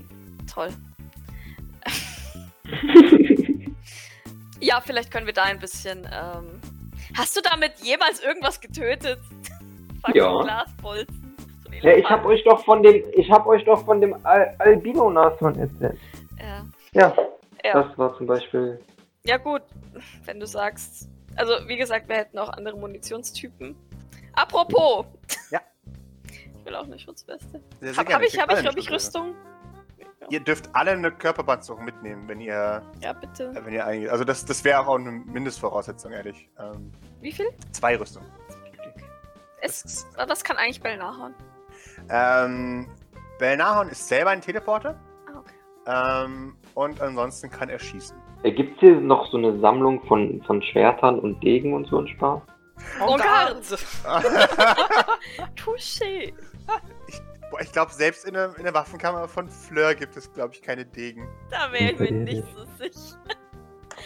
Toll. 0.51 0.69
Ja, 4.59 4.81
vielleicht 4.81 5.11
können 5.11 5.25
wir 5.25 5.33
da 5.33 5.43
ein 5.43 5.59
bisschen. 5.59 6.07
Ähm... 6.11 6.59
Hast 7.17 7.37
du 7.37 7.41
damit 7.41 7.73
jemals 7.81 8.21
irgendwas 8.23 8.59
getötet? 8.59 9.19
Ja. 10.13 10.39
Glasbolzen. 10.43 11.35
Ja, 11.65 11.77
ich 11.77 11.83
Elefant. 11.83 12.09
hab 12.11 12.25
euch 12.25 12.43
doch 12.43 12.63
von 12.63 12.83
dem, 12.83 13.03
ich 13.13 13.31
hab 13.31 13.47
euch 13.47 13.65
doch 13.65 13.83
von 13.85 13.99
dem 13.99 14.15
Al 14.23 14.55
Albino-Nashorn 14.59 15.57
erzählt. 15.57 15.97
Ja. 16.39 16.63
Ja, 16.93 17.15
Ja. 17.65 17.83
das 17.83 17.97
war 17.97 18.15
zum 18.17 18.27
Beispiel. 18.27 18.79
ja, 19.25 19.37
gut, 19.37 19.63
wenn 20.25 20.39
du 20.39 20.45
sagst. 20.47 21.09
Also, 21.35 21.53
wie 21.67 21.77
gesagt, 21.77 22.07
wir 22.07 22.15
hätten 22.17 22.37
auch 22.39 22.49
andere 22.49 22.77
Munitionstypen. 22.77 23.75
Apropos! 24.33 25.05
Ja. 25.49 25.59
Ich 26.31 26.65
will 26.65 26.75
auch 26.75 26.83
eine 26.85 26.97
Schutzweste. 26.99 27.61
Sehr 27.81 27.95
Hab, 27.97 28.07
ich, 28.23 28.39
hab 28.39 28.51
ich, 28.51 28.65
hab 28.65 28.77
ich. 28.77 28.91
Rüstung? 28.91 29.35
Ihr 30.29 30.39
dürft 30.39 30.69
alle 30.73 30.91
eine 30.91 31.11
Körperpanzerung 31.11 31.85
mitnehmen, 31.85 32.27
wenn 32.27 32.41
ihr, 32.41 32.81
Ja, 33.01 33.13
bitte. 33.13 33.51
äh, 33.55 33.63
wenn 33.65 33.73
ihr 33.73 33.85
eingeht. 33.85 34.09
Also 34.09 34.23
das, 34.23 34.43
das 34.45 34.63
wäre 34.63 34.79
auch 34.87 34.95
eine 34.95 35.11
Mindestvoraussetzung, 35.11 36.11
ehrlich. 36.13 36.49
Ähm, 36.57 36.91
Wie 37.21 37.31
viel? 37.31 37.45
zwei 37.71 37.95
Rüstungen. 37.97 38.27
Es, 39.61 40.05
das 40.15 40.43
kann 40.43 40.57
eigentlich 40.57 40.81
Bell 40.81 40.97
nachhauen. 40.97 41.33
Ähm, 42.09 42.87
Belnahon 43.39 43.89
ist 43.89 44.07
selber 44.07 44.31
ein 44.31 44.41
Teleporter. 44.41 44.99
Ah, 45.27 45.39
okay. 45.39 46.25
Ähm, 46.25 46.55
und 46.75 47.01
ansonsten 47.01 47.49
kann 47.49 47.69
er 47.69 47.79
schießen. 47.79 48.15
Gibt 48.43 48.75
es 48.75 48.79
hier 48.79 49.01
noch 49.01 49.29
so 49.31 49.37
eine 49.37 49.59
Sammlung 49.59 50.05
von, 50.05 50.43
von 50.45 50.61
Schwertern 50.61 51.17
und 51.17 51.41
Degen 51.43 51.73
und 51.73 51.87
so 51.87 51.99
ein 51.99 52.07
Spaß? 52.07 52.41
En 52.99 53.17
garde. 53.17 53.61
Boah, 54.03 55.49
Touché. 55.55 56.33
ich 57.61 57.71
glaube, 57.71 57.91
selbst 57.91 58.25
in 58.25 58.33
der, 58.33 58.55
in 58.57 58.63
der 58.63 58.73
Waffenkammer 58.73 59.27
von 59.27 59.49
Fleur 59.49 59.95
gibt 59.95 60.15
es, 60.15 60.31
glaube 60.31 60.53
ich, 60.53 60.61
keine 60.61 60.85
Degen. 60.85 61.27
Da 61.49 61.71
wäre 61.71 61.93
ich 61.93 61.99
mir 61.99 62.11
nicht 62.11 62.43
so 62.53 62.65
sicher. 62.77 63.17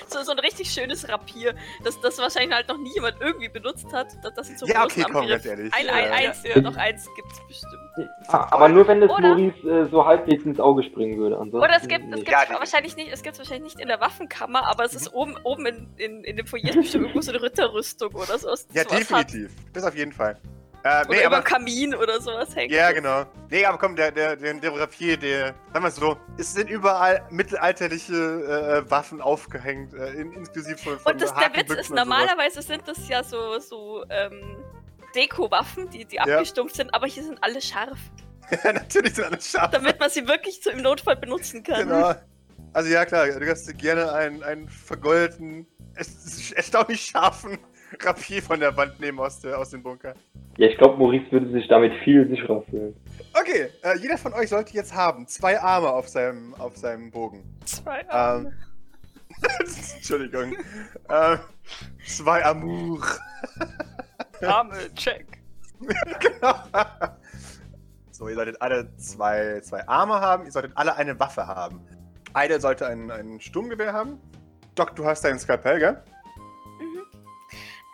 So, 0.07 0.21
so 0.23 0.31
ein 0.31 0.39
richtig 0.39 0.71
schönes 0.71 1.07
Rapier, 1.07 1.53
das, 1.83 1.99
das 2.01 2.17
wahrscheinlich 2.19 2.55
halt 2.55 2.67
noch 2.67 2.77
nie 2.77 2.93
jemand 2.93 3.15
irgendwie 3.19 3.49
benutzt 3.49 3.91
hat. 3.93 4.07
Das, 4.23 4.33
das 4.33 4.49
ist 4.49 4.59
so 4.59 4.65
ja, 4.67 4.83
okay, 4.83 5.03
komm, 5.11 5.27
ganz 5.27 5.45
ehrlich. 5.45 5.73
Ein, 5.73 5.89
ein, 5.89 6.11
eins, 6.11 6.43
ja, 6.43 6.61
noch 6.61 6.75
eins 6.75 7.07
gibt's 7.15 7.41
bestimmt. 7.47 8.09
Ah, 8.27 8.47
aber 8.51 8.69
nur 8.69 8.87
wenn 8.87 9.01
es 9.03 9.09
Oder- 9.11 9.29
Maurice 9.35 9.67
äh, 9.69 9.85
so 9.89 10.05
halbwegs 10.05 10.43
ins 10.45 10.59
Auge 10.59 10.83
springen 10.83 11.17
würde. 11.17 11.35
Ansonsten 11.37 11.57
Oder 11.57 11.75
es 11.81 11.87
gibt 11.87 12.03
es 12.05 12.09
nicht. 12.11 12.25
gibt 12.25 12.29
Ja, 12.49 12.59
wahrscheinlich 12.59 12.95
nicht, 12.95 13.11
es 13.11 13.23
gibt's 13.23 13.39
wahrscheinlich 13.39 13.73
nicht 13.73 13.79
in 13.81 13.87
der 13.89 13.99
Waffenkammer, 13.99 14.65
aber 14.67 14.85
es 14.85 14.93
Mhm. 14.93 14.97
ist 14.97 15.13
oben, 15.13 15.37
oben 15.43 15.65
in, 15.65 15.87
in, 15.97 16.23
in 16.23 16.37
dem 16.37 16.47
Foyer 16.47 16.63
ist 16.69 16.75
bestimmt 16.75 17.03
irgendwo 17.05 17.21
so 17.21 17.31
eine 17.31 17.41
Ritterrüstung 17.41 18.13
oder 18.13 18.37
sowas. 18.37 18.67
Ja, 18.73 18.83
definitiv. 18.83 19.51
Das 19.73 19.83
auf 19.83 19.95
jeden 19.95 20.11
Fall. 20.13 20.37
Äh, 20.83 20.89
Hat. 20.89 21.09
Oder 21.09 21.17
nee, 21.17 21.25
über 21.25 21.37
aber. 21.37 21.43
Kamin 21.43 21.95
oder 21.95 22.21
sowas 22.21 22.55
hängt. 22.55 22.71
Ja, 22.71 22.91
genau. 22.91 23.25
Nee, 23.49 23.65
aber 23.65 23.77
komm, 23.77 23.95
der, 23.95 24.11
der, 24.11 24.35
der, 24.35 24.53
der 24.53 24.79
Rapier, 24.79 25.17
der. 25.17 25.55
Sagen 25.73 25.85
wir 25.85 25.91
so, 25.91 26.17
es 26.37 26.53
sind 26.53 26.69
überall 26.69 27.21
mittelalterliche 27.29 28.13
äh, 28.85 28.89
Waffen 28.89 29.21
aufgehängt, 29.21 29.93
äh, 29.93 30.11
in, 30.13 30.31
inklusive 30.33 30.77
von. 30.77 30.99
von 30.99 31.13
Und 31.13 31.21
das, 31.21 31.33
der 31.33 31.53
Witz 31.55 31.71
ist, 31.71 31.89
normalerweise 31.89 32.61
sind 32.61 32.87
das 32.87 33.07
ja 33.07 33.23
so, 33.23 33.59
so 33.59 34.05
ähm, 34.09 34.57
Deko-Waffen, 35.15 35.89
die, 35.89 36.05
die 36.05 36.19
abgestumpft 36.19 36.75
sind, 36.75 36.93
aber 36.93 37.07
hier 37.07 37.23
sind 37.23 37.43
alle 37.43 37.61
scharf, 37.61 37.97
Natürlich 38.63 39.15
sind 39.15 39.25
alle 39.25 39.41
scharf. 39.41 39.71
damit 39.71 39.99
man 39.99 40.09
sie 40.09 40.27
wirklich 40.27 40.61
so 40.63 40.69
im 40.69 40.81
Notfall 40.81 41.15
benutzen 41.15 41.63
kann. 41.63 41.87
Genau. 41.87 42.15
Also 42.73 42.89
ja 42.89 43.05
klar, 43.05 43.27
du 43.27 43.45
kannst 43.45 43.67
dir 43.67 43.73
gerne 43.73 44.11
einen, 44.13 44.43
einen 44.43 44.69
vergoldeten, 44.69 45.67
erstaunlich 46.55 47.01
scharfen 47.01 47.57
Rapier 48.01 48.41
von 48.41 48.59
der 48.59 48.75
Wand 48.77 48.99
nehmen 48.99 49.19
aus, 49.19 49.39
der, 49.39 49.57
aus 49.57 49.69
dem 49.69 49.83
Bunker. 49.83 50.13
Ja, 50.57 50.67
ich 50.67 50.77
glaube, 50.77 50.97
Maurice 50.97 51.31
würde 51.31 51.49
sich 51.51 51.67
damit 51.67 51.93
viel 52.03 52.27
sicherer 52.27 52.61
fühlen. 52.63 52.95
Okay, 53.33 53.69
äh, 53.83 53.97
jeder 53.99 54.17
von 54.17 54.33
euch 54.33 54.49
sollte 54.49 54.73
jetzt 54.73 54.93
haben 54.93 55.27
zwei 55.27 55.59
Arme 55.59 55.89
auf 55.89 56.07
seinem, 56.07 56.53
auf 56.55 56.75
seinem 56.77 57.11
Bogen. 57.11 57.43
Zwei 57.65 58.01
Ähm, 58.01 58.07
Arme. 58.09 58.53
Entschuldigung. 59.95 60.55
ähm, 61.09 61.39
zwei 62.05 62.43
Amour. 62.43 63.01
Arme, 64.41 64.75
check. 64.95 65.25
genau. 65.79 66.55
So, 68.11 68.27
ihr 68.27 68.35
solltet 68.35 68.61
alle 68.61 68.93
zwei, 68.97 69.61
zwei 69.61 69.87
Arme 69.87 70.15
haben, 70.19 70.45
ihr 70.45 70.51
solltet 70.51 70.73
alle 70.75 70.95
eine 70.97 71.17
Waffe 71.19 71.47
haben. 71.47 71.79
Eine 72.33 72.59
sollte 72.59 72.85
ein, 72.87 73.09
ein 73.11 73.39
Sturmgewehr 73.39 73.93
haben. 73.93 74.19
Doc, 74.75 74.95
du 74.95 75.05
hast 75.05 75.23
deinen 75.23 75.39
Skalpell, 75.39 75.79
gell? 75.79 76.03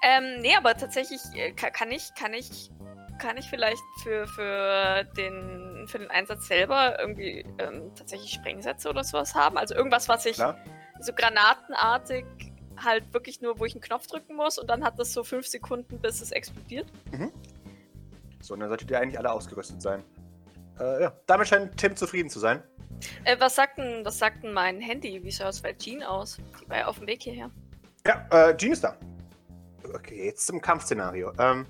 Mhm. 0.06 0.24
Ähm, 0.36 0.42
nee, 0.42 0.56
aber 0.56 0.76
tatsächlich 0.76 1.22
äh, 1.34 1.52
ka- 1.52 1.70
kann 1.72 1.92
ich, 1.92 2.14
kann 2.16 2.34
ich, 2.34 2.70
kann 3.20 3.38
ich 3.38 3.50
vielleicht 3.50 3.82
für, 4.04 4.28
für, 4.28 5.04
den, 5.18 5.88
für 5.88 6.00
den 6.00 6.10
Einsatz 6.12 6.48
selber 6.48 7.00
irgendwie 7.00 7.46
ähm, 7.60 7.92
tatsächlich 7.96 8.32
Sprengsätze 8.32 8.90
oder 8.90 9.04
sowas 9.04 9.34
haben. 9.34 9.58
Also 9.58 9.74
irgendwas, 9.76 10.08
was 10.10 10.26
ich 10.26 10.36
Klar. 10.36 10.58
so 11.00 11.14
granatenartig 11.14 12.26
halt 12.84 13.14
wirklich 13.14 13.42
nur, 13.42 13.58
wo 13.60 13.66
ich 13.66 13.74
einen 13.74 13.82
Knopf 13.82 14.06
drücken 14.08 14.36
muss 14.36 14.58
und 14.58 14.70
dann 14.70 14.84
hat 14.84 15.00
das 15.00 15.14
so 15.14 15.24
fünf 15.24 15.48
Sekunden, 15.48 16.00
bis 16.00 16.22
es 16.22 16.32
explodiert. 16.32 16.88
So, 18.42 18.54
und 18.54 18.60
dann 18.60 18.70
solltet 18.70 18.92
ihr 18.92 19.00
eigentlich 19.00 19.18
alle 19.18 19.32
ausgerüstet 19.32 19.82
sein. 19.82 20.04
Äh, 20.80 21.04
ja, 21.04 21.14
damit 21.26 21.48
scheint 21.48 21.78
Tim 21.78 21.96
zufrieden 21.96 22.30
zu 22.30 22.40
sein. 22.40 22.62
Äh, 23.24 23.38
was 23.40 23.56
sagt 23.56 23.78
denn, 23.78 24.04
was 24.06 24.20
sagt 24.20 24.44
denn 24.44 24.52
mein 24.52 24.82
Handy? 24.82 25.24
Wie 25.24 25.32
schaut 25.32 25.50
es 25.50 25.62
bei 25.62 25.74
Jean 25.74 26.04
aus? 26.04 26.38
Die 26.62 26.70
war 26.70 26.78
ja 26.80 26.88
auf 26.88 26.98
dem 26.98 27.08
Weg 27.08 27.24
hierher. 27.24 27.50
Ja, 28.06 28.28
äh, 28.50 28.58
Jean 28.58 28.74
ist 28.74 28.84
da. 28.84 28.98
Okay, 29.94 30.26
jetzt 30.26 30.48
zum 30.48 30.62
Kampfszenario. 30.62 31.32
Ähm, 31.40 31.66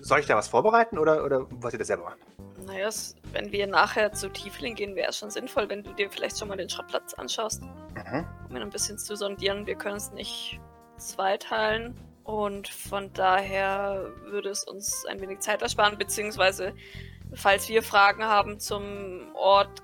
soll 0.00 0.20
ich 0.20 0.26
da 0.26 0.36
was 0.36 0.48
vorbereiten 0.48 0.98
oder, 0.98 1.24
oder 1.24 1.46
wollt 1.50 1.74
ihr 1.74 1.78
das 1.78 1.88
selber 1.88 2.04
machen? 2.04 2.20
Naja, 2.66 2.90
wenn 3.32 3.50
wir 3.52 3.66
nachher 3.66 4.12
zu 4.12 4.28
Tiefling 4.28 4.74
gehen, 4.74 4.94
wäre 4.94 5.10
es 5.10 5.18
schon 5.18 5.30
sinnvoll, 5.30 5.68
wenn 5.68 5.82
du 5.82 5.92
dir 5.92 6.10
vielleicht 6.10 6.38
schon 6.38 6.48
mal 6.48 6.56
den 6.56 6.68
Schrottplatz 6.68 7.14
anschaust. 7.14 7.62
Mhm. 7.62 8.26
um 8.48 8.56
ihn 8.56 8.62
ein 8.62 8.70
bisschen 8.70 8.98
zu 8.98 9.16
sondieren. 9.16 9.66
Wir 9.66 9.74
können 9.74 9.96
es 9.96 10.12
nicht 10.12 10.60
zweiteilen 10.96 11.94
und 12.24 12.68
von 12.68 13.12
daher 13.12 14.12
würde 14.24 14.50
es 14.50 14.64
uns 14.64 15.06
ein 15.06 15.20
wenig 15.20 15.40
Zeit 15.40 15.62
ersparen, 15.62 15.96
beziehungsweise 15.96 16.74
falls 17.34 17.68
wir 17.68 17.82
Fragen 17.82 18.24
haben 18.24 18.58
zum 18.58 19.34
Ort 19.34 19.82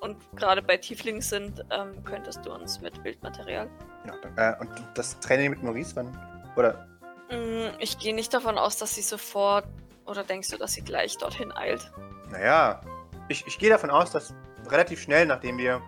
und 0.00 0.16
gerade 0.36 0.62
bei 0.62 0.76
Tiefling 0.76 1.20
sind, 1.20 1.64
ähm, 1.70 2.04
könntest 2.04 2.44
du 2.46 2.52
uns 2.52 2.80
mit 2.80 3.02
Bildmaterial 3.02 3.68
Ja, 4.06 4.14
dann, 4.22 4.36
äh, 4.36 4.60
und 4.60 4.70
das 4.94 5.18
Training 5.20 5.50
mit 5.50 5.62
Maurice, 5.62 5.96
wann? 5.96 6.16
Oder? 6.58 6.88
Mm, 7.30 7.68
Ich 7.78 7.98
gehe 7.98 8.14
nicht 8.14 8.34
davon 8.34 8.58
aus, 8.58 8.76
dass 8.78 8.94
sie 8.94 9.02
sofort. 9.02 9.64
Oder 10.06 10.24
denkst 10.24 10.48
du, 10.48 10.56
dass 10.56 10.72
sie 10.72 10.82
gleich 10.82 11.16
dorthin 11.18 11.52
eilt? 11.52 11.90
Naja, 12.30 12.80
ich, 13.28 13.46
ich 13.46 13.58
gehe 13.58 13.68
davon 13.70 13.90
aus, 13.90 14.10
dass 14.10 14.34
relativ 14.68 15.00
schnell, 15.00 15.26
nachdem 15.26 15.58
wir 15.58 15.80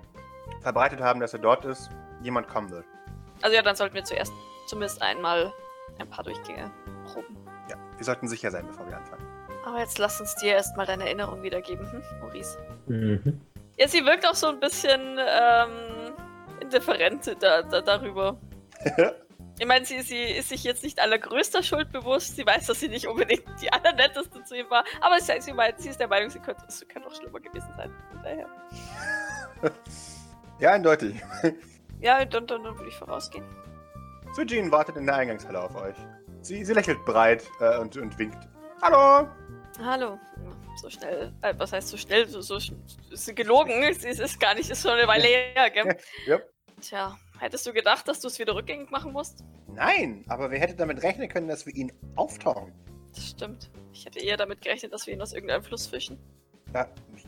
verbreitet 0.61 1.00
haben, 1.00 1.20
dass 1.20 1.33
er 1.33 1.38
dort 1.38 1.64
ist, 1.64 1.90
jemand 2.22 2.48
kommen 2.48 2.70
wird. 2.70 2.85
Also 3.42 3.56
ja, 3.56 3.62
dann 3.62 3.76
sollten 3.76 3.94
wir 3.94 4.04
zuerst 4.04 4.33
zumindest 4.66 5.00
einmal 5.02 5.52
ein 5.98 6.09
paar 6.09 6.22
Durchgänge 6.22 6.70
proben. 7.06 7.37
Ja, 7.68 7.76
wir 7.96 8.04
sollten 8.04 8.28
sicher 8.28 8.50
sein, 8.50 8.66
bevor 8.66 8.87
wir 8.87 8.96
anfangen. 8.96 9.26
Aber 9.64 9.78
jetzt 9.78 9.98
lass 9.98 10.20
uns 10.20 10.35
dir 10.37 10.52
erstmal 10.54 10.87
deine 10.87 11.04
Erinnerung 11.04 11.42
wiedergeben, 11.42 11.90
hm, 11.90 12.02
Maurice. 12.20 12.59
Mhm. 12.87 13.40
Ja, 13.76 13.88
sie 13.88 14.04
wirkt 14.04 14.26
auch 14.26 14.35
so 14.35 14.48
ein 14.48 14.61
bisschen 14.61 15.18
ähm, 15.18 16.12
indifferent 16.61 17.37
da, 17.40 17.62
da, 17.62 17.80
darüber. 17.80 18.37
Ich 19.61 19.66
meine, 19.66 19.85
sie, 19.85 20.01
sie 20.01 20.23
ist 20.23 20.49
sich 20.49 20.64
jetzt 20.64 20.83
nicht 20.83 20.99
allergrößter 20.99 21.62
Schuld 21.62 21.92
bewusst. 21.92 22.35
Sie 22.35 22.46
weiß, 22.46 22.66
dass 22.66 22.81
sie 22.81 22.88
nicht 22.88 23.07
unbedingt 23.07 23.44
die 23.61 23.70
allernetteste 23.70 24.42
zu 24.42 24.57
ihm 24.57 24.70
war. 24.70 24.85
Aber 25.03 25.20
sie, 25.20 25.38
sie, 25.38 25.53
meint, 25.53 25.79
sie 25.79 25.90
ist 25.90 26.01
der 26.01 26.09
Meinung, 26.09 26.31
sie 26.31 26.38
könnte, 26.38 26.64
es 26.66 26.83
könnte 26.88 27.07
auch 27.07 27.14
schlimmer 27.14 27.40
gewesen 27.40 27.68
sein. 27.77 27.94
Von 28.11 28.23
daher. 28.23 28.49
ja, 30.59 30.73
eindeutig. 30.73 31.14
Ja, 32.03 32.25
dann, 32.25 32.46
dann, 32.46 32.64
dann 32.64 32.79
würde 32.79 32.88
ich 32.88 32.96
vorausgehen. 32.96 33.44
Sujin 34.33 34.73
wartet 34.73 34.96
in 34.96 35.05
der 35.05 35.16
Eingangshalle 35.16 35.61
auf 35.61 35.75
euch. 35.75 35.96
Sie, 36.40 36.64
sie 36.64 36.73
lächelt 36.73 37.05
breit 37.05 37.44
äh, 37.61 37.77
und, 37.77 37.94
und 37.99 38.18
winkt. 38.18 38.38
Hallo! 38.81 39.29
Hallo. 39.85 40.18
So 40.81 40.88
schnell. 40.88 41.31
Äh, 41.42 41.53
was 41.59 41.75
heißt 41.75 41.88
so 41.88 41.99
schnell? 41.99 42.27
So, 42.27 42.40
so 42.40 42.57
ist 42.57 43.37
gelogen. 43.37 43.83
Es 43.83 44.03
ist, 44.03 44.18
ist 44.18 44.40
gar 44.40 44.55
nicht, 44.55 44.70
ist 44.70 44.81
schon 44.81 44.92
eine 44.92 45.07
Weile 45.07 45.27
her, 45.55 45.68
gell? 45.68 45.99
Yep. 46.27 46.51
Tja, 46.81 47.18
hättest 47.40 47.66
du 47.66 47.72
gedacht, 47.72 48.07
dass 48.07 48.20
du 48.20 48.29
es 48.29 48.38
wieder 48.38 48.55
rückgängig 48.55 48.90
machen 48.90 49.12
musst? 49.12 49.44
Nein, 49.74 50.24
aber 50.29 50.50
wer 50.50 50.61
hätte 50.61 50.76
damit 50.76 51.03
rechnen 51.03 51.29
können, 51.29 51.48
dass 51.48 51.66
wir 51.66 51.74
ihn 51.74 51.92
auftauchen? 52.16 52.72
Das 53.14 53.31
stimmt. 53.31 53.70
Ich 53.92 54.05
hätte 54.05 54.20
eher 54.20 54.37
damit 54.37 54.61
gerechnet, 54.62 54.92
dass 54.92 55.07
wir 55.07 55.14
ihn 55.14 55.22
aus 55.22 55.33
irgendeinem 55.33 55.62
Fluss 55.62 55.87
fischen. 55.87 56.18
Ja, 56.74 56.87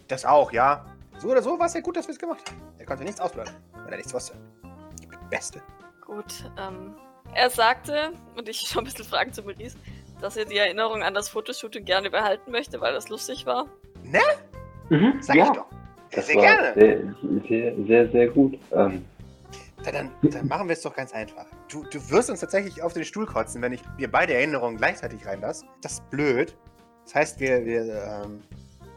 das 0.09 0.25
auch, 0.25 0.53
ja. 0.53 0.87
So 1.19 1.29
oder 1.29 1.43
so 1.43 1.59
war 1.59 1.67
es 1.67 1.75
ja 1.75 1.81
gut, 1.81 1.97
dass 1.97 2.07
wir 2.07 2.13
es 2.13 2.19
gemacht 2.19 2.49
haben. 2.51 2.61
Er 2.79 2.87
konnte 2.87 3.05
nichts 3.05 3.21
ausbleiben, 3.21 3.53
weil 3.73 3.91
er 3.91 3.97
nichts 3.97 4.15
wusste. 4.15 4.35
Der 5.11 5.19
Beste. 5.31 5.63
Gut, 6.05 6.51
ähm, 6.59 6.95
er 7.35 7.51
sagte, 7.51 8.13
und 8.37 8.49
ich 8.49 8.59
schon 8.69 8.83
ein 8.83 8.85
bisschen 8.85 9.05
Fragen 9.05 9.33
zu 9.33 9.43
Maurice, 9.43 9.77
dass 10.21 10.37
er 10.37 10.45
die 10.45 10.57
Erinnerung 10.57 11.03
an 11.03 11.15
das 11.15 11.29
Fotoshooting 11.29 11.85
gerne 11.85 12.11
behalten 12.11 12.51
möchte, 12.51 12.81
weil 12.81 12.93
das 12.93 13.09
lustig 13.09 13.47
war. 13.47 13.67
Ne? 14.05 14.21
Mhm. 14.89 15.21
Sag 15.21 15.37
ja, 15.37 15.45
ich 15.45 15.51
doch. 15.51 15.67
das 16.13 16.27
sehr 16.27 16.37
war 16.37 16.43
gerne. 16.43 16.75
Sehr, 16.75 16.99
sehr, 17.49 17.87
sehr, 17.87 18.11
sehr 18.11 18.27
gut. 18.29 18.59
Ähm, 18.73 19.05
Dann, 19.85 20.11
dann, 20.23 20.31
dann 20.31 20.49
machen 20.49 20.69
wir 20.69 20.75
es 20.75 20.83
doch 20.83 20.95
ganz 20.95 21.13
einfach. 21.13 21.47
Du, 21.69 21.85
du 21.85 22.11
wirst 22.11 22.31
uns 22.31 22.41
tatsächlich 22.41 22.83
auf 22.83 22.93
den 22.93 23.05
Stuhl 23.05 23.27
kotzen, 23.27 23.61
wenn 23.63 23.73
ich 23.73 23.83
mir 23.99 24.11
beide 24.11 24.35
Erinnerungen 24.35 24.77
gleichzeitig 24.77 25.27
reinlasse. 25.27 25.67
Das 25.81 25.95
ist 25.95 26.11
blöd. 26.11 26.57
Das 27.05 27.15
heißt, 27.15 27.41
wir, 27.41 27.65
wir, 27.65 27.83
ähm, 27.83 28.43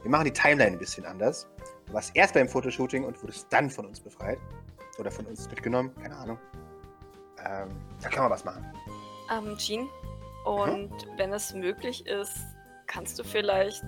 wir 0.02 0.12
machen 0.12 0.26
die 0.26 0.34
Timeline 0.34 0.74
ein 0.74 0.80
bisschen 0.80 1.06
anders. 1.06 1.48
Du 1.88 1.94
warst 1.94 2.16
erst 2.16 2.34
beim 2.34 2.48
Fotoshooting 2.48 3.04
und 3.04 3.22
wurdest 3.22 3.48
dann 3.50 3.70
von 3.70 3.86
uns 3.86 4.00
befreit. 4.00 4.38
Oder 5.00 5.12
von 5.12 5.26
uns 5.26 5.50
mitgenommen, 5.50 5.94
keine 6.02 6.16
Ahnung. 6.16 6.40
Ähm, 7.46 7.70
da 8.02 8.10
können 8.10 8.26
wir 8.28 8.30
was 8.30 8.46
machen. 8.46 8.66
Ähm, 9.32 9.58
Jean, 9.58 9.90
und 10.46 10.92
wenn 11.18 11.34
es 11.34 11.54
möglich 11.54 12.06
ist, 12.06 12.38
kannst 12.88 13.20
du 13.20 13.24
vielleicht, 13.24 13.84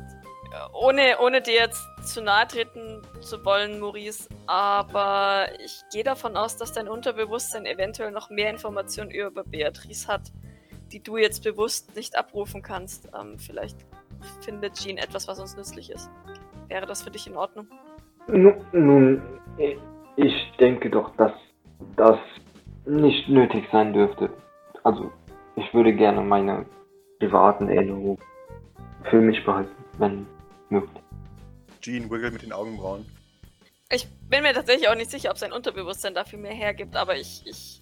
ohne, 0.74 1.18
ohne 1.20 1.42
dir 1.42 1.56
jetzt 1.56 1.86
zu 2.04 2.22
nahe 2.22 2.48
treten 2.48 3.02
zu 3.22 3.44
wollen, 3.44 3.80
Maurice, 3.80 4.30
aber 4.46 5.48
ich 5.64 5.82
gehe 5.92 6.04
davon 6.04 6.38
aus, 6.38 6.58
dass 6.58 6.74
dein 6.74 6.88
Unterbewusstsein 6.88 7.66
eventuell 7.66 8.12
noch 8.12 8.30
mehr 8.30 8.50
Informationen 8.50 9.12
über 9.12 9.44
Beatrice 9.44 10.08
hat, 10.08 10.32
die 10.92 11.02
du 11.02 11.18
jetzt 11.18 11.44
bewusst 11.44 11.96
nicht 11.96 12.18
abrufen 12.18 12.62
kannst. 12.62 13.10
Ähm, 13.20 13.38
vielleicht 13.38 13.86
findet 14.42 14.76
Jean 14.76 14.98
etwas, 14.98 15.28
was 15.28 15.40
uns 15.40 15.58
nützlich 15.58 15.92
ist. 15.92 16.10
Wäre 16.68 16.86
das 16.86 17.04
für 17.04 17.12
dich 17.12 17.28
in 17.28 17.36
Ordnung? 17.36 17.68
nun, 18.28 18.56
nun, 18.74 19.22
ich 20.18 20.34
denke 20.60 20.90
doch, 20.90 21.16
dass 21.16 21.32
das 21.96 22.18
nicht 22.86 23.28
nötig 23.30 23.66
sein 23.72 23.94
dürfte. 23.94 24.30
Also, 24.84 25.12
ich 25.56 25.74
würde 25.74 25.94
gerne 25.94 26.22
meine 26.22 26.66
privaten 27.20 27.70
Erinnerungen 27.70 28.18
für 29.10 29.22
mich 29.22 29.44
behalten, 29.46 29.76
wenn 29.98 30.28
möglich. 30.70 31.04
Jean 31.82 32.10
wiggelt 32.10 32.34
mit 32.34 32.42
den 32.42 32.54
Augenbrauen. 32.54 33.06
Ich 33.90 34.08
bin 34.30 34.44
mir 34.44 34.54
tatsächlich 34.54 34.90
auch 34.90 34.96
nicht 34.96 35.12
sicher, 35.12 35.32
ob 35.32 35.38
sein 35.38 35.54
Unterbewusstsein 35.54 36.14
dafür 36.14 36.40
mehr 36.40 36.54
hergibt, 36.54 36.96
aber 36.96 37.16
ich, 37.16 37.44
ich 37.46 37.82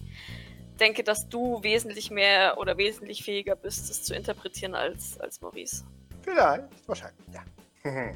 denke, 0.78 1.02
dass 1.02 1.28
du 1.28 1.62
wesentlich 1.62 2.10
mehr 2.10 2.58
oder 2.58 2.78
wesentlich 2.78 3.24
fähiger 3.24 3.56
bist, 3.56 3.90
es 3.90 4.02
zu 4.04 4.14
interpretieren 4.14 4.74
als, 4.74 5.18
als 5.18 5.40
Maurice. 5.40 5.84
Vielleicht, 6.22 6.64
wahrscheinlich, 6.86 7.26
ja. 7.32 7.44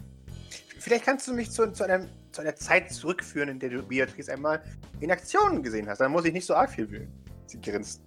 Vielleicht 0.78 1.04
kannst 1.04 1.28
du 1.28 1.34
mich 1.34 1.50
zu, 1.50 1.70
zu, 1.72 1.84
einem, 1.84 2.08
zu 2.32 2.40
einer 2.40 2.56
Zeit 2.56 2.92
zurückführen, 2.92 3.50
in 3.50 3.58
der 3.58 3.70
du 3.70 3.82
Beatrice 3.82 4.32
einmal 4.32 4.62
in 5.00 5.10
Aktion 5.10 5.62
gesehen 5.62 5.88
hast. 5.88 6.00
Dann 6.00 6.10
muss 6.10 6.24
ich 6.24 6.32
nicht 6.32 6.46
so 6.46 6.54
arg 6.54 6.70
viel 6.70 6.90
wühlen. 6.90 7.12
Sie 7.46 7.60
grinst. 7.60 8.02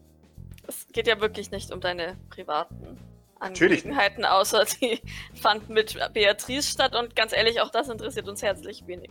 Es 0.68 0.88
geht 0.92 1.08
ja 1.08 1.20
wirklich 1.20 1.52
nicht 1.52 1.72
um 1.72 1.82
deine 1.82 2.18
privaten. 2.30 2.98
Angelegenheiten, 3.44 4.26
außer 4.26 4.66
die 4.82 5.00
fanden 5.34 5.74
mit 5.74 5.98
Beatrice 6.14 6.72
statt 6.72 6.96
und 6.96 7.16
ganz 7.16 7.34
ehrlich, 7.34 7.62
auch 7.62 7.70
das 7.70 7.90
interessiert 7.90 8.28
uns 8.28 8.42
herzlich 8.42 8.86
wenig. 8.88 9.10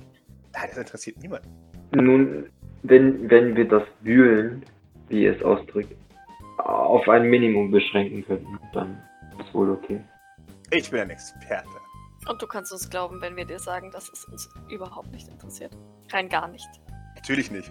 Nein, 0.52 0.68
das 0.68 0.78
interessiert 0.78 1.18
niemanden. 1.18 1.48
Nun, 1.92 2.50
wenn, 2.82 3.28
wenn 3.30 3.56
wir 3.56 3.68
das 3.68 3.82
Wühlen, 4.00 4.64
wie 5.08 5.26
es 5.26 5.42
ausdrückt, 5.42 5.94
auf 6.58 7.08
ein 7.08 7.28
Minimum 7.28 7.70
beschränken 7.70 8.24
könnten, 8.24 8.58
dann 8.72 9.02
ist 9.38 9.52
wohl 9.54 9.70
okay. 9.70 10.00
Ich 10.70 10.90
bin 10.90 11.00
ein 11.00 11.10
Experte. 11.10 11.68
Und 12.28 12.40
du 12.40 12.46
kannst 12.46 12.72
uns 12.72 12.88
glauben, 12.88 13.20
wenn 13.20 13.36
wir 13.36 13.44
dir 13.44 13.58
sagen, 13.58 13.90
dass 13.90 14.08
es 14.08 14.24
uns 14.26 14.48
überhaupt 14.70 15.10
nicht 15.10 15.28
interessiert. 15.28 15.76
Rein 16.12 16.28
gar 16.28 16.48
nicht. 16.48 16.68
Natürlich 17.16 17.50
nicht. 17.50 17.70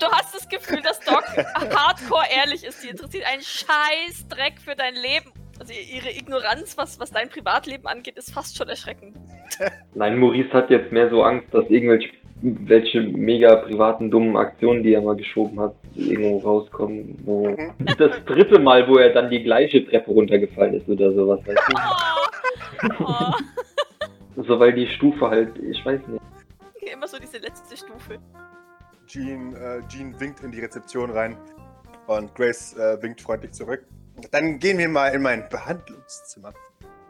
Du 0.00 0.06
hast 0.10 0.34
das 0.34 0.48
Gefühl, 0.48 0.82
dass 0.82 1.00
Doc 1.00 1.24
hardcore 1.36 2.24
ehrlich 2.36 2.64
ist. 2.64 2.82
Die 2.82 2.88
interessiert 2.88 3.26
einen 3.26 3.42
scheiß 3.42 4.28
Dreck 4.28 4.60
für 4.60 4.74
dein 4.74 4.94
Leben. 4.94 5.32
Also 5.60 5.72
ihre 5.74 6.10
Ignoranz, 6.10 6.76
was, 6.78 6.98
was 6.98 7.10
dein 7.12 7.28
Privatleben 7.28 7.86
angeht, 7.86 8.16
ist 8.16 8.32
fast 8.32 8.56
schon 8.56 8.68
erschreckend. 8.68 9.14
Nein, 9.94 10.18
Maurice 10.18 10.50
hat 10.52 10.70
jetzt 10.70 10.90
mehr 10.90 11.08
so 11.10 11.22
Angst, 11.22 11.46
dass 11.52 11.64
irgendwelche 11.68 12.08
welche 12.42 13.02
mega 13.02 13.54
privaten 13.56 14.10
dummen 14.10 14.34
Aktionen, 14.38 14.82
die 14.82 14.94
er 14.94 15.02
mal 15.02 15.14
geschoben 15.14 15.60
hat, 15.60 15.74
irgendwo 15.94 16.38
rauskommen, 16.38 17.18
wo 17.26 17.48
Mhm. 17.50 17.74
das 17.98 18.24
dritte 18.24 18.58
Mal, 18.58 18.88
wo 18.88 18.96
er 18.96 19.10
dann 19.10 19.28
die 19.30 19.42
gleiche 19.42 19.86
Treppe 19.86 20.10
runtergefallen 20.10 20.72
ist 20.72 20.88
oder 20.88 21.12
sowas, 21.12 21.40
weißt 21.46 21.60
Oh, 22.88 23.04
oh. 23.04 23.32
du? 24.36 24.42
So, 24.46 24.58
weil 24.58 24.72
die 24.72 24.86
Stufe 24.86 25.28
halt, 25.28 25.58
ich 25.58 25.84
weiß 25.84 26.00
nicht. 26.06 26.22
Immer 26.90 27.06
so 27.06 27.18
diese 27.18 27.36
letzte 27.38 27.76
Stufe. 27.76 28.18
Jean, 29.06 29.54
äh, 29.54 29.82
Jean 29.88 30.18
winkt 30.18 30.40
in 30.42 30.50
die 30.50 30.60
Rezeption 30.60 31.10
rein 31.10 31.36
und 32.06 32.34
Grace 32.34 32.74
äh, 32.78 33.02
winkt 33.02 33.20
freundlich 33.20 33.52
zurück. 33.52 33.84
Dann 34.30 34.58
gehen 34.58 34.78
wir 34.78 34.88
mal 34.88 35.08
in 35.08 35.22
mein 35.22 35.48
Behandlungszimmer. 35.48 36.52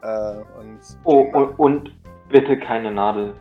Äh, 0.01 0.35
und 0.59 0.79
Oh, 1.03 1.21
und, 1.33 1.59
und 1.59 1.95
bitte 2.29 2.59
keine 2.59 2.91
Nadel. 2.91 3.35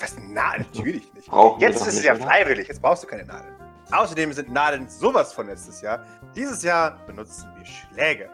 Was? 0.00 0.16
Na, 0.28 0.58
natürlich 0.58 1.12
nicht. 1.14 1.28
Brauchen 1.28 1.60
Jetzt 1.60 1.86
ist 1.86 1.98
es 1.98 2.04
ja 2.04 2.14
oder? 2.14 2.24
freiwillig, 2.24 2.68
jetzt 2.68 2.82
brauchst 2.82 3.04
du 3.04 3.06
keine 3.06 3.24
Nadeln. 3.24 3.54
Außerdem 3.90 4.32
sind 4.32 4.52
Nadeln 4.52 4.88
sowas 4.88 5.32
von 5.32 5.46
letztes 5.46 5.82
Jahr. 5.82 6.04
Dieses 6.34 6.62
Jahr 6.62 6.98
benutzen 7.06 7.48
wir 7.56 7.66
Schläge. 7.66 8.30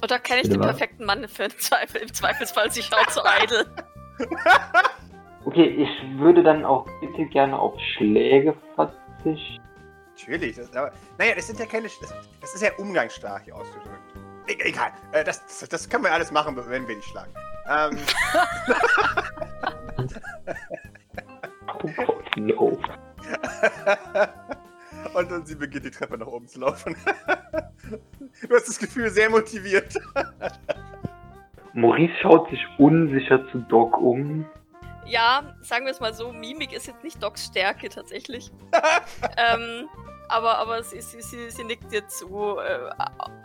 Und 0.00 0.10
da 0.10 0.18
kenne 0.18 0.40
ich 0.40 0.48
Bitte 0.48 0.58
den 0.58 0.62
perfekten 0.62 1.04
Mann 1.04 1.28
für 1.28 1.48
den 1.48 1.58
Zweifel. 1.58 2.00
Im 2.02 2.12
Zweifelsfall, 2.12 2.70
sie 2.70 2.82
schaut 2.82 3.10
so 3.10 3.22
eitel. 3.24 3.66
Okay, 5.44 5.64
ich 5.64 6.18
würde 6.18 6.42
dann 6.42 6.62
auch 6.64 6.84
bitte 7.00 7.24
gerne 7.26 7.58
auf 7.58 7.72
Schläge 7.96 8.54
verzichten. 8.74 9.62
Natürlich. 10.18 10.56
Das, 10.56 10.74
aber, 10.74 10.92
naja, 11.16 11.34
das 11.36 11.46
sind 11.46 11.60
ja 11.60 11.66
keine. 11.66 11.84
Das, 11.84 11.98
das 12.40 12.54
ist 12.54 12.62
ja 12.62 12.72
umgangssprachlich 12.78 13.44
hier 13.44 13.56
ausgedrückt. 13.56 14.14
E 14.48 14.56
egal. 14.60 14.92
Äh, 15.12 15.24
das, 15.24 15.42
das, 15.68 15.88
können 15.88 16.04
wir 16.04 16.12
alles 16.12 16.32
machen, 16.32 16.56
wenn 16.56 16.88
wir 16.88 16.96
dich 16.96 17.04
schlagen. 17.04 17.32
Ähm, 17.68 17.98
Oh 21.80 21.90
no. 22.36 22.78
und 25.14 25.30
dann 25.30 25.46
sie 25.46 25.54
beginnt 25.54 25.84
die 25.84 25.90
Treppe 25.90 26.18
nach 26.18 26.26
oben 26.26 26.48
zu 26.48 26.60
laufen. 26.60 26.96
du 27.86 28.54
hast 28.54 28.68
das 28.68 28.78
Gefühl, 28.78 29.10
sehr 29.10 29.30
motiviert. 29.30 29.94
Maurice 31.74 32.14
schaut 32.22 32.48
sich 32.50 32.64
unsicher 32.78 33.46
zu 33.52 33.58
Doc 33.58 33.96
um. 33.98 34.46
Ja, 35.08 35.56
sagen 35.62 35.86
wir 35.86 35.92
es 35.92 36.00
mal 36.00 36.12
so, 36.12 36.32
Mimik 36.32 36.72
ist 36.72 36.86
jetzt 36.86 37.02
nicht 37.02 37.22
Docs 37.22 37.46
Stärke 37.46 37.88
tatsächlich. 37.88 38.50
ähm, 39.36 39.88
aber 40.28 40.58
aber 40.58 40.82
sie, 40.82 41.00
sie, 41.00 41.22
sie, 41.22 41.50
sie 41.50 41.64
nickt 41.64 41.90
dir 41.90 42.06
zu, 42.08 42.58
äh, 42.58 42.90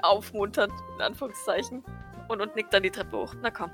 aufmunternd, 0.02 0.74
in 0.96 1.02
Anführungszeichen. 1.02 1.84
Und, 2.28 2.42
und 2.42 2.56
nickt 2.56 2.74
dann 2.74 2.84
die 2.84 2.92
Treppe 2.92 3.18
hoch. 3.18 3.34
Na 3.42 3.50
komm, 3.50 3.72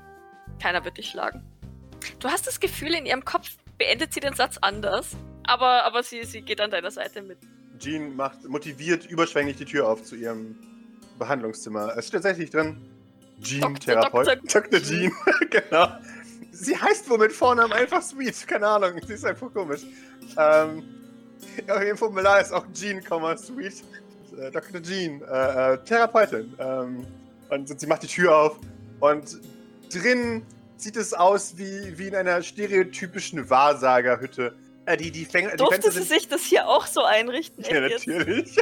keiner 0.60 0.84
wird 0.84 0.98
dich 0.98 1.08
schlagen. 1.08 1.44
Du 2.18 2.28
hast 2.28 2.46
das 2.46 2.60
Gefühl, 2.60 2.94
in 2.94 3.06
ihrem 3.06 3.24
Kopf 3.24 3.56
beendet 3.78 4.12
sie 4.12 4.20
den 4.20 4.34
Satz 4.34 4.58
anders. 4.60 5.16
Aber, 5.44 5.84
aber 5.84 6.02
sie, 6.02 6.24
sie 6.24 6.42
geht 6.42 6.60
an 6.60 6.70
deiner 6.70 6.90
Seite 6.90 7.22
mit. 7.22 7.38
Jean 7.78 8.14
macht 8.14 8.44
motiviert 8.48 9.06
überschwänglich 9.06 9.56
die 9.56 9.64
Tür 9.64 9.88
auf 9.88 10.02
zu 10.02 10.14
ihrem 10.14 10.56
Behandlungszimmer. 11.18 11.96
Es 11.96 12.08
steht 12.08 12.22
tatsächlich 12.22 12.50
drin: 12.50 12.76
Jean. 13.40 13.74
Therapeut. 13.74 14.28
Dr. 14.52 14.80
Jean, 14.80 15.12
genau. 15.50 15.88
Sie 16.60 16.76
heißt 16.76 17.08
wohl 17.08 17.16
mit 17.16 17.32
Vornamen 17.32 17.72
einfach 17.72 18.02
Sweet. 18.02 18.46
Keine 18.46 18.66
Ahnung, 18.68 19.00
sie 19.06 19.14
ist 19.14 19.24
einfach 19.24 19.52
komisch. 19.52 19.80
Ähm, 20.36 20.82
auf 21.68 21.80
dem 21.80 21.96
Formular 21.96 22.40
ist 22.40 22.52
auch 22.52 22.66
Jean, 22.74 23.00
Sweet. 23.02 23.82
Äh, 24.38 24.50
Dr. 24.50 24.82
Jean, 24.82 25.22
äh, 25.22 25.72
äh, 25.72 25.78
Therapeutin. 25.78 26.54
Ähm, 26.58 27.06
und 27.48 27.80
sie 27.80 27.86
macht 27.86 28.02
die 28.02 28.08
Tür 28.08 28.36
auf 28.36 28.58
und 29.00 29.40
drin 29.92 30.42
sieht 30.76 30.96
es 30.96 31.14
aus 31.14 31.56
wie, 31.56 31.98
wie 31.98 32.08
in 32.08 32.14
einer 32.14 32.42
stereotypischen 32.42 33.48
Wahrsagerhütte. 33.48 34.54
Äh, 34.84 34.98
die, 34.98 35.10
die, 35.10 35.24
Fäng 35.24 35.48
die 35.50 35.56
Durfte 35.56 35.80
Fenster 35.80 36.02
sie 36.02 36.06
sich 36.06 36.28
das 36.28 36.42
hier 36.42 36.68
auch 36.68 36.86
so 36.86 37.02
einrichten? 37.02 37.64
ja, 37.64 37.80
natürlich. 37.80 38.56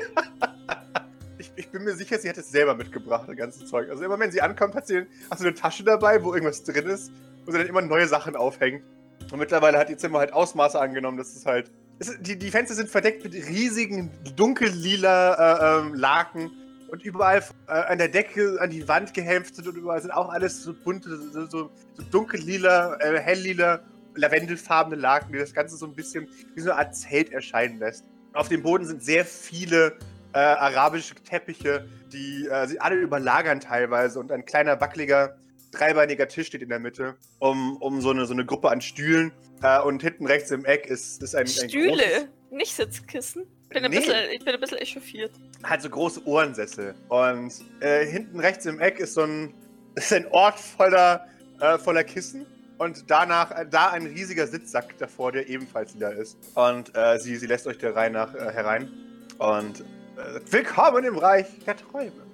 ich, 1.39 1.53
ich 1.57 1.69
bin 1.69 1.83
mir 1.83 1.95
sicher, 1.97 2.19
sie 2.19 2.29
hat 2.29 2.39
es 2.39 2.51
selber 2.51 2.75
mitgebracht, 2.77 3.29
das 3.29 3.37
ganze 3.37 3.67
Zeug. 3.67 3.91
Also 3.91 4.05
immer 4.05 4.19
wenn 4.19 4.31
sie 4.31 4.41
ankommt, 4.41 4.75
hat 4.75 4.87
sie, 4.87 5.07
hat 5.31 5.39
sie 5.39 5.47
eine 5.47 5.55
Tasche 5.55 5.83
dabei, 5.83 6.23
wo 6.23 6.33
irgendwas 6.33 6.63
drin 6.63 6.87
ist, 6.87 7.11
wo 7.49 7.53
sie 7.53 7.59
dann 7.59 7.67
immer 7.67 7.81
neue 7.81 8.07
Sachen 8.07 8.37
aufhängt. 8.37 8.85
Und 9.33 9.39
mittlerweile 9.39 9.79
hat 9.79 9.89
ihr 9.89 9.97
Zimmer 9.97 10.19
halt 10.19 10.33
Ausmaße 10.35 10.79
angenommen, 10.79 11.17
dass 11.17 11.35
es 11.35 11.47
halt. 11.47 11.73
Es, 11.99 12.15
die, 12.21 12.39
die 12.39 12.51
Fenster 12.51 12.75
sind 12.75 12.91
verdeckt 12.91 13.25
mit 13.25 13.35
riesigen, 13.35 14.11
dunkellila 14.37 15.35
äh, 15.35 15.81
ähm, 15.81 15.95
Laken. 15.95 16.51
Und 16.91 17.03
überall 17.03 17.43
äh, 17.67 17.73
an 17.73 17.99
der 17.99 18.09
Decke, 18.09 18.59
an 18.61 18.71
die 18.71 18.87
Wand 18.87 19.13
gehämpft 19.13 19.59
und 19.59 19.77
überall 19.77 20.01
sind 20.01 20.11
auch 20.11 20.31
alles 20.31 20.63
so 20.63 20.73
bunte, 20.73 21.17
so, 21.17 21.47
so, 21.47 21.71
so 21.95 22.03
dunkellila, 22.11 22.97
äh, 23.01 23.19
helllila, 23.19 23.81
lavendelfarbene 24.15 24.97
Laken, 24.97 25.33
die 25.33 25.39
das 25.39 25.53
Ganze 25.53 25.77
so 25.77 25.87
ein 25.87 25.95
bisschen 25.95 26.29
wie 26.55 26.61
so 26.61 26.71
eine 26.71 26.79
Art 26.79 26.97
Zelt 26.97 27.33
erscheinen 27.33 27.79
lässt. 27.79 28.05
Auf 28.33 28.49
dem 28.49 28.63
Boden 28.63 28.87
sind 28.87 29.03
sehr 29.03 29.25
viele 29.25 29.99
äh, 30.33 30.39
arabische 30.39 31.15
Teppiche, 31.15 31.87
die 32.13 32.47
äh, 32.47 32.67
sie 32.67 32.81
alle 32.81 32.97
überlagern 32.97 33.61
teilweise 33.61 34.19
und 34.19 34.33
ein 34.33 34.45
kleiner 34.47 34.81
wackeliger 34.81 35.37
dreibeiniger 35.73 36.29
Tisch 36.29 36.49
steht 36.49 36.63
in 36.63 36.69
der 36.69 36.79
Mitte, 36.79 37.17
um, 37.39 37.77
um 37.79 38.01
so, 38.01 38.11
eine, 38.11 38.27
so 38.27 38.33
eine 38.33 38.45
Gruppe 38.47 38.71
an 38.71 38.81
Stühlen. 38.81 39.33
Äh, 39.63 39.81
und 39.81 40.03
hinten 40.03 40.27
rechts 40.27 40.51
im 40.51 40.65
Eck 40.65 40.87
ist, 40.87 41.23
ist 41.23 41.35
ein, 41.35 41.41
ein 41.41 41.45
großes, 41.47 41.71
Stühle, 41.71 42.29
nicht 42.51 42.75
Sitzkissen. 42.75 43.47
Ich 43.65 43.69
bin, 43.71 43.85
ein 43.85 43.91
Nee. 43.91 43.99
bisschen, 43.99 44.15
ich 44.33 44.45
bin 44.45 44.55
ein 44.55 44.61
bisschen 44.61 44.79
echauffiert. 44.79 45.31
halt 45.65 45.83
so 45.83 45.91
große 45.91 46.27
Ohrensessel. 46.27 46.95
Und 47.09 47.53
äh, 47.81 48.07
hinten 48.07 48.41
rechts 48.41 48.65
im 48.67 48.81
Eck 48.81 48.99
ist 48.99 49.15
so 49.15 49.23
ein, 49.23 49.53
ist 49.95 50.13
ein 50.13 50.27
Ort 50.29 50.59
voller, 50.59 51.27
äh, 51.61 51.77
voller 51.79 52.05
Kissen. 52.05 52.47
Und 52.79 53.11
danach, 53.11 53.51
äh, 53.51 53.67
da 53.69 53.91
ein 53.91 54.07
riesiger 54.07 54.47
Sitzsack 54.47 54.97
davor, 54.99 55.33
der 55.33 55.49
ebenfalls 55.49 55.93
lila 55.95 56.11
ist. 56.11 56.39
Und 56.55 56.97
äh, 56.97 57.19
sie, 57.19 57.37
sie 57.37 57.47
lässt 57.47 57.67
euch 57.67 57.79
der 57.79 57.95
Reihe 57.97 58.11
nach 58.11 58.35
äh, 58.35 58.53
herein. 58.53 58.89
Und 59.39 59.85
willkommen 60.51 61.05
im 61.05 61.17
Reich 61.19 61.47
der 61.67 61.77
Träume. 61.77 62.28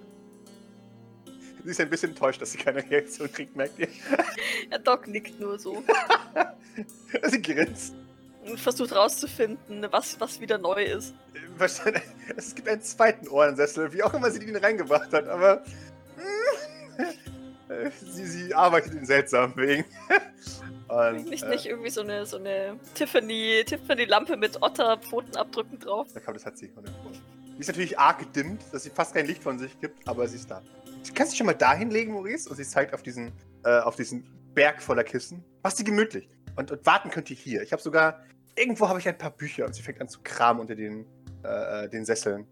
Sie 1.64 1.70
ist 1.70 1.81
ein 1.81 1.88
bisschen 1.88 2.11
enttäuscht, 2.11 2.42
dass 2.42 2.53
sie 2.53 2.59
keine 2.59 2.88
Reaktion 2.90 3.33
kriegt, 3.33 3.57
merkt 3.57 3.79
ihr? 3.79 3.88
Ja, 4.70 4.79
Doc 4.79 5.07
nickt 5.09 5.40
nur 5.40 5.59
so 5.59 5.83
sie 7.29 7.42
grinst. 7.42 7.94
und 8.46 8.59
versucht 8.61 8.94
rauszufinden, 8.94 9.87
was, 9.90 10.18
was 10.20 10.40
wieder 10.40 10.59
neu 10.59 10.85
ist. 10.85 11.14
Wahrscheinlich, 11.59 12.03
es 12.37 12.55
gibt 12.55 12.68
einen 12.68 12.83
zweiten 12.83 13.29
Ohrensessel, 13.29 13.92
wie 13.92 14.03
auch 14.03 14.12
immer 14.14 14.31
sie 14.31 14.40
den 14.40 14.57
reingebracht 14.57 15.12
hat, 15.12 15.29
aber 15.29 15.64
äh, 17.68 17.90
sie, 18.00 18.27
sie 18.27 18.55
arbeitet 18.55 18.94
in 18.94 19.07
seltsamen 19.07 19.57
Wegen. 19.57 19.85
Und, 20.88 21.29
nicht, 21.31 21.42
äh, 21.44 21.48
nicht 21.48 21.66
irgendwie 21.66 21.90
so 21.90 22.03
eine, 22.03 22.27
so 22.27 22.37
eine 22.37 22.79
Tiffany, 22.94 23.64
Tiffany-Lampe 23.66 24.37
mit 24.37 24.61
Otter-Pfotenabdrücken 24.62 25.79
drauf. 25.79 26.09
Ich 26.09 26.14
glaube, 26.22 26.35
das 26.35 26.46
hat 26.46 26.59
sie. 26.59 26.70
Die 27.57 27.61
ist 27.61 27.68
natürlich 27.68 27.98
arg 27.98 28.18
gedimmt, 28.18 28.62
dass 28.72 28.83
sie 28.83 28.90
fast 28.90 29.14
kein 29.14 29.27
Licht 29.27 29.42
von 29.42 29.59
sich 29.59 29.79
gibt, 29.81 30.07
aber 30.07 30.27
sie 30.29 30.37
ist 30.37 30.50
da. 30.50 30.61
Du 31.07 31.12
kannst 31.14 31.33
dich 31.33 31.38
schon 31.38 31.47
mal 31.47 31.55
da 31.55 31.75
hinlegen, 31.75 32.12
Maurice, 32.12 32.49
und 32.49 32.57
sie 32.57 32.64
zeigt 32.64 32.95
auf 32.95 33.03
diesen, 33.03 33.33
äh, 33.64 33.79
auf 33.81 33.97
diesen 33.97 34.25
Berg 34.55 34.83
voller 34.83 35.05
Kissen. 35.05 35.45
Mach 35.62 35.71
sie 35.71 35.85
gemütlich. 35.85 36.29
Und, 36.57 36.71
und 36.71 36.85
warten 36.87 37.11
könnt 37.11 37.31
ihr 37.31 37.37
hier. 37.37 37.62
Ich 37.62 37.73
habe 37.73 37.83
sogar, 37.83 38.23
irgendwo 38.57 38.88
habe 38.88 38.99
ich 38.99 39.09
ein 39.09 39.19
paar 39.19 39.31
Bücher 39.31 39.67
und 39.67 39.75
sie 39.75 39.83
fängt 39.83 40.01
an 40.01 40.09
zu 40.09 40.21
kramen 40.23 40.61
unter 40.61 40.75
den, 40.75 41.07
äh, 41.45 41.85
äh, 41.85 41.88
den 41.88 42.05
Sesseln. 42.05 42.47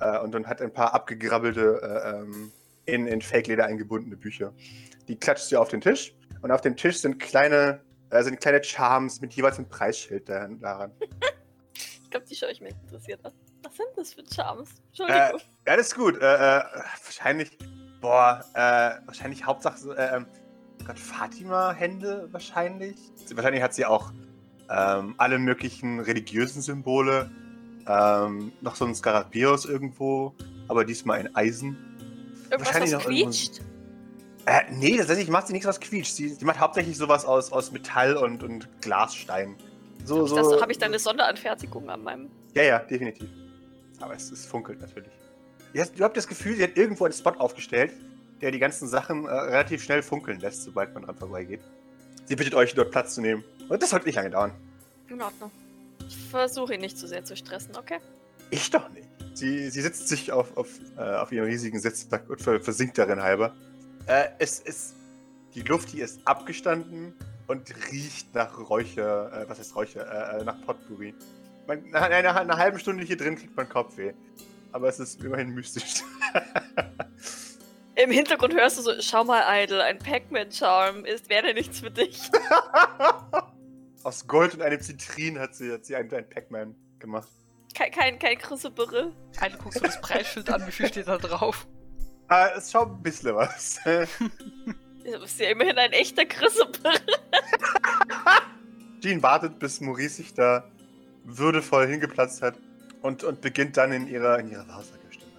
Äh, 0.00 0.18
und, 0.20 0.34
und 0.34 0.46
hat 0.46 0.62
ein 0.62 0.72
paar 0.72 0.94
abgegrabbelte, 0.94 1.80
äh, 1.82 2.10
ähm, 2.20 2.52
in, 2.86 3.06
in 3.06 3.20
Fake-Leder 3.20 3.66
eingebundene 3.66 4.16
Bücher. 4.16 4.54
Die 5.08 5.16
klatscht 5.18 5.48
sie 5.48 5.56
auf 5.56 5.68
den 5.68 5.80
Tisch 5.80 6.14
und 6.40 6.50
auf 6.50 6.60
dem 6.62 6.76
Tisch 6.76 6.98
sind 7.00 7.18
kleine, 7.18 7.80
äh, 8.10 8.22
sind 8.22 8.40
kleine 8.40 8.62
Charms 8.64 9.20
mit 9.20 9.34
jeweils 9.34 9.58
einem 9.58 9.68
Preisschild 9.68 10.28
da- 10.28 10.48
daran. 10.48 10.92
Ich 12.04 12.10
glaube, 12.10 12.24
die 12.24 12.36
schaue 12.36 12.50
ich 12.50 12.62
mir 12.62 12.70
interessiert 12.70 13.22
an. 13.22 13.34
Was 13.62 13.76
sind 13.76 13.88
das 13.94 14.14
für 14.14 14.22
Charms? 14.34 14.70
Äh, 14.70 14.74
Entschuldigung. 14.88 15.40
ja, 15.66 15.76
das 15.76 15.88
ist 15.88 15.94
gut. 15.94 16.16
Äh, 16.16 16.24
äh, 16.58 16.62
wahrscheinlich, 17.04 17.50
boah, 18.00 18.44
äh, 18.54 19.06
wahrscheinlich 19.06 19.44
Hauptsache, 19.44 19.96
äh, 19.96 20.16
ähm, 20.16 20.26
Gott, 20.86 20.98
Fatima-Hände 20.98 22.28
wahrscheinlich. 22.30 22.96
Wahrscheinlich 23.34 23.62
hat 23.62 23.74
sie 23.74 23.84
auch 23.84 24.12
ähm, 24.70 25.14
alle 25.18 25.38
möglichen 25.38 26.00
religiösen 26.00 26.62
Symbole. 26.62 27.30
Ähm, 27.86 28.52
noch 28.60 28.76
so 28.76 28.84
ein 28.84 28.94
Skarabeus 28.94 29.64
irgendwo, 29.64 30.34
aber 30.68 30.84
diesmal 30.84 31.20
in 31.20 31.34
Eisen. 31.34 31.76
Irgendwas, 32.50 32.66
wahrscheinlich 32.74 32.94
was 32.94 33.04
noch 33.04 33.10
quietscht? 33.10 33.60
Äh, 34.46 34.60
nee, 34.70 34.96
tatsächlich 34.96 35.28
macht 35.28 35.46
sie 35.46 35.52
nichts, 35.52 35.66
was 35.66 35.80
quietscht. 35.80 36.14
Sie, 36.14 36.28
sie 36.28 36.44
macht 36.44 36.60
hauptsächlich 36.60 36.96
sowas 36.96 37.24
aus, 37.24 37.50
aus 37.52 37.72
Metall 37.72 38.16
und, 38.16 38.42
und 38.42 38.68
Glasstein. 38.80 39.56
So, 40.04 40.18
Habe 40.18 40.28
so, 40.28 40.36
ich, 40.36 40.42
das- 40.42 40.62
hab 40.62 40.70
ich 40.70 40.78
da 40.78 40.86
eine 40.86 40.98
Sonderanfertigung 40.98 41.88
an 41.90 42.02
meinem... 42.02 42.30
Ja, 42.54 42.62
ja, 42.62 42.78
definitiv. 42.78 43.28
Aber 44.00 44.14
es, 44.14 44.30
es 44.30 44.46
funkelt 44.46 44.80
natürlich. 44.80 45.12
Ihr 45.72 45.82
habt, 45.82 45.98
du 45.98 46.04
habt 46.04 46.16
das 46.16 46.26
Gefühl, 46.26 46.56
sie 46.56 46.62
hat 46.62 46.76
irgendwo 46.76 47.04
einen 47.04 47.14
Spot 47.14 47.30
aufgestellt, 47.30 47.92
der 48.40 48.50
die 48.50 48.58
ganzen 48.58 48.88
Sachen 48.88 49.26
äh, 49.26 49.30
relativ 49.30 49.82
schnell 49.82 50.02
funkeln 50.02 50.40
lässt, 50.40 50.62
sobald 50.64 50.94
man 50.94 51.04
dran 51.04 51.16
vorbeigeht. 51.16 51.60
Sie 52.26 52.36
bittet 52.36 52.54
euch, 52.54 52.74
dort 52.74 52.90
Platz 52.90 53.14
zu 53.14 53.20
nehmen. 53.20 53.44
Und 53.68 53.82
das 53.82 53.90
sollte 53.90 54.06
nicht 54.06 54.16
lange 54.16 54.30
dauern. 54.30 54.52
In 55.08 55.20
Ordnung. 55.20 55.50
Ich 56.06 56.16
versuche 56.16 56.74
ihn 56.74 56.80
nicht 56.80 56.96
zu 56.98 57.06
sehr 57.06 57.24
zu 57.24 57.36
stressen, 57.36 57.76
okay? 57.76 57.98
Ich 58.50 58.70
doch 58.70 58.88
nicht. 58.90 59.08
Sie, 59.34 59.68
sie 59.70 59.80
sitzt 59.82 60.08
sich 60.08 60.32
auf, 60.32 60.56
auf, 60.56 60.68
äh, 60.96 61.00
auf 61.00 61.32
ihren 61.32 61.46
riesigen 61.46 61.78
Sitzsack 61.80 62.28
und 62.28 62.40
ver- 62.40 62.60
versinkt 62.60 62.96
darin 62.98 63.22
halber. 63.22 63.54
Äh, 64.06 64.28
es 64.38 64.60
ist. 64.60 64.94
Die 65.54 65.62
Luft 65.62 65.88
hier 65.90 66.04
ist 66.04 66.20
abgestanden 66.24 67.14
und 67.46 67.72
riecht 67.90 68.34
nach 68.34 68.58
Räucher. 68.70 69.42
Äh, 69.42 69.48
was 69.48 69.58
heißt 69.58 69.74
Räucher? 69.74 70.34
Äh, 70.36 70.40
äh, 70.40 70.44
nach 70.44 70.60
Potpourri. 70.62 71.14
Man, 71.66 71.88
nach 71.90 72.02
einer, 72.02 72.36
einer 72.36 72.56
halben 72.56 72.78
Stunde 72.78 73.04
hier 73.04 73.16
drin 73.16 73.36
kriegt 73.36 73.56
man 73.56 73.68
Kopfweh. 73.68 74.12
Aber 74.72 74.88
es 74.88 74.98
ist 74.98 75.22
immerhin 75.22 75.50
mystisch. 75.50 76.02
Im 77.98 78.12
Hintergrund 78.12 78.54
hörst 78.54 78.78
du 78.78 78.82
so, 78.82 78.92
schau 79.00 79.24
mal, 79.24 79.42
Idol, 79.64 79.80
ein 79.80 79.98
Pac-Man-Charm 79.98 81.04
ist, 81.04 81.28
wäre 81.28 81.52
nichts 81.52 81.80
für 81.80 81.90
dich. 81.90 82.30
Aus 84.04 84.26
Gold 84.26 84.54
und 84.54 84.62
einem 84.62 84.80
Zitrin 84.80 85.38
hat 85.38 85.56
sie, 85.56 85.72
hat 85.72 85.84
sie 85.84 85.96
einen, 85.96 86.08
Pac-Man 86.08 86.76
gemacht. 87.00 87.28
Kein, 87.74 87.90
kein, 87.90 88.18
kein 88.18 88.38
Crucible. 88.38 89.12
Eine 89.40 89.58
guckst 89.58 89.80
du 89.80 89.84
das 89.84 90.00
Preisschild 90.00 90.48
an, 90.48 90.64
wie 90.66 90.70
viel 90.70 90.86
steht 90.86 91.08
da 91.08 91.18
drauf? 91.18 91.66
Äh, 92.30 92.56
es 92.56 92.70
schaut 92.70 92.90
ein 92.90 93.02
bisschen 93.02 93.34
was. 93.34 93.80
Das 95.10 95.22
ist 95.22 95.40
ja 95.40 95.48
immerhin 95.48 95.78
ein 95.78 95.92
echter 95.92 96.26
Crucible. 96.26 96.92
Jean 99.00 99.22
wartet, 99.22 99.58
bis 99.58 99.80
Maurice 99.80 100.16
sich 100.16 100.34
da 100.34 100.70
würdevoll 101.24 101.86
hingeplatzt 101.86 102.42
hat 102.42 102.56
und, 103.02 103.24
und 103.24 103.40
beginnt 103.40 103.76
dann 103.76 103.92
in 103.92 104.08
ihrer, 104.08 104.38
in 104.38 104.50
ihrer 104.50 104.66
Wahrsagerstimme. 104.68 105.32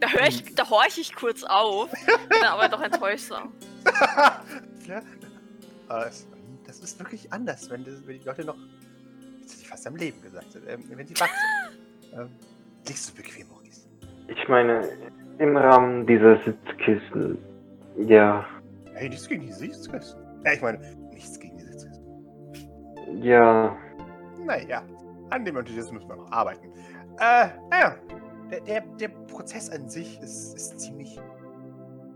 Da 0.00 0.08
höre 0.08 0.26
ich, 0.26 0.54
da 0.54 0.68
horche 0.68 1.00
ich 1.00 1.14
kurz 1.14 1.42
auf. 1.44 1.90
Bin 1.90 2.44
aber 2.44 2.68
doch 2.68 2.82
enttäuscht. 2.82 3.30
Ja. 4.86 5.02
Das 6.66 6.78
ist 6.80 6.98
wirklich 6.98 7.32
anders, 7.32 7.70
wenn, 7.70 7.84
das, 7.84 8.06
wenn 8.06 8.18
die 8.18 8.24
Leute 8.24 8.44
noch. 8.44 8.56
Jetzt 9.40 9.52
hätte 9.52 9.62
ich 9.62 9.68
fast 9.68 9.86
am 9.86 9.96
Leben 9.96 10.20
gesagt. 10.22 10.56
Ähm, 10.66 10.84
wenn 10.88 11.06
sie 11.06 11.18
wachsen. 11.18 11.36
ähm, 12.12 12.28
liegst 12.86 13.10
du 13.10 13.14
bequem, 13.14 13.48
Maurice? 13.48 13.88
Ich 14.28 14.48
meine, 14.48 14.88
im 15.38 15.56
Rahmen 15.56 16.06
dieser 16.06 16.38
Sitzkissen, 16.44 17.38
ja, 17.98 18.46
Hey, 18.94 19.08
nichts 19.08 19.26
gegen 19.28 19.46
die 19.46 19.52
Sitzkissen. 19.52 20.20
Ja, 20.44 20.52
ich 20.52 20.60
meine, 20.60 20.78
nichts 21.12 21.40
gegen 21.40 21.56
die 21.56 21.64
Sitzkissen. 21.64 23.22
ja, 23.22 23.76
Naja, 24.44 24.82
an 25.30 25.44
dem 25.44 25.56
Enthusiasmus 25.56 26.02
müssen 26.02 26.08
wir 26.08 26.16
noch 26.16 26.32
arbeiten. 26.32 26.70
Äh, 27.18 27.48
naja. 27.70 27.96
Der, 28.50 28.60
der, 28.62 28.80
der 28.80 29.08
Prozess 29.08 29.70
an 29.70 29.88
sich 29.88 30.20
ist, 30.20 30.54
ist 30.56 30.80
ziemlich. 30.80 31.20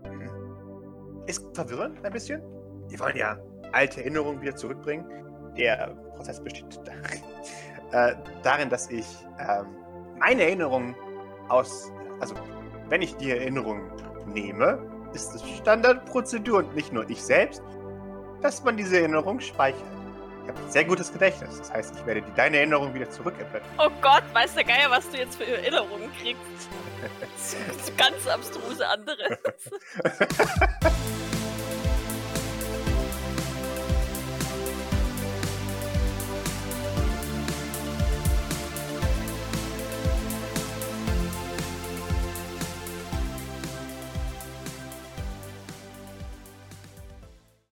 hm, 0.03 1.23
Ist 1.27 1.45
verwirrend 1.55 2.03
ein 2.03 2.11
bisschen. 2.11 2.41
Wir 2.89 2.99
wollen 2.99 3.15
ja 3.15 3.37
alte 3.71 4.01
Erinnerungen 4.01 4.41
wieder 4.41 4.55
zurückbringen. 4.55 5.05
Der 5.57 5.95
Prozess 6.15 6.41
besteht 6.41 6.65
darin, 6.85 7.21
äh, 7.91 8.15
darin 8.43 8.69
dass 8.69 8.89
ich 8.89 9.05
ähm, 9.39 9.67
meine 10.19 10.43
Erinnerungen 10.43 10.93
aus. 11.47 11.91
Also, 12.19 12.35
wenn 12.89 13.01
ich 13.01 13.15
die 13.15 13.31
Erinnerungen 13.31 13.89
nehme, 14.27 14.79
ist 15.13 15.33
es 15.33 15.49
Standardprozedur 15.49 16.59
und 16.59 16.75
nicht 16.75 16.91
nur 16.91 17.09
ich 17.09 17.23
selbst, 17.23 17.63
dass 18.41 18.63
man 18.63 18.75
diese 18.75 18.99
Erinnerung 18.99 19.39
speichert. 19.39 19.81
Ich 20.45 20.51
habe 20.51 20.61
ein 20.61 20.71
sehr 20.71 20.85
gutes 20.85 21.11
Gedächtnis. 21.11 21.57
Das 21.57 21.73
heißt, 21.73 21.95
ich 21.97 22.05
werde 22.05 22.21
dir 22.21 22.31
deine 22.35 22.57
Erinnerung 22.57 22.93
wieder 22.93 23.09
zurückerblättern. 23.09 23.67
Oh 23.79 23.89
Gott, 23.99 24.23
weiß 24.31 24.53
der 24.53 24.63
Geier, 24.63 24.91
was 24.91 25.09
du 25.09 25.17
jetzt 25.17 25.37
für 25.37 25.45
Erinnerungen 25.45 26.11
kriegst. 26.21 26.69
Das 27.19 27.55
ist 27.87 27.97
ganz 27.97 28.27
abstruse 28.27 28.87
andere. 28.87 29.39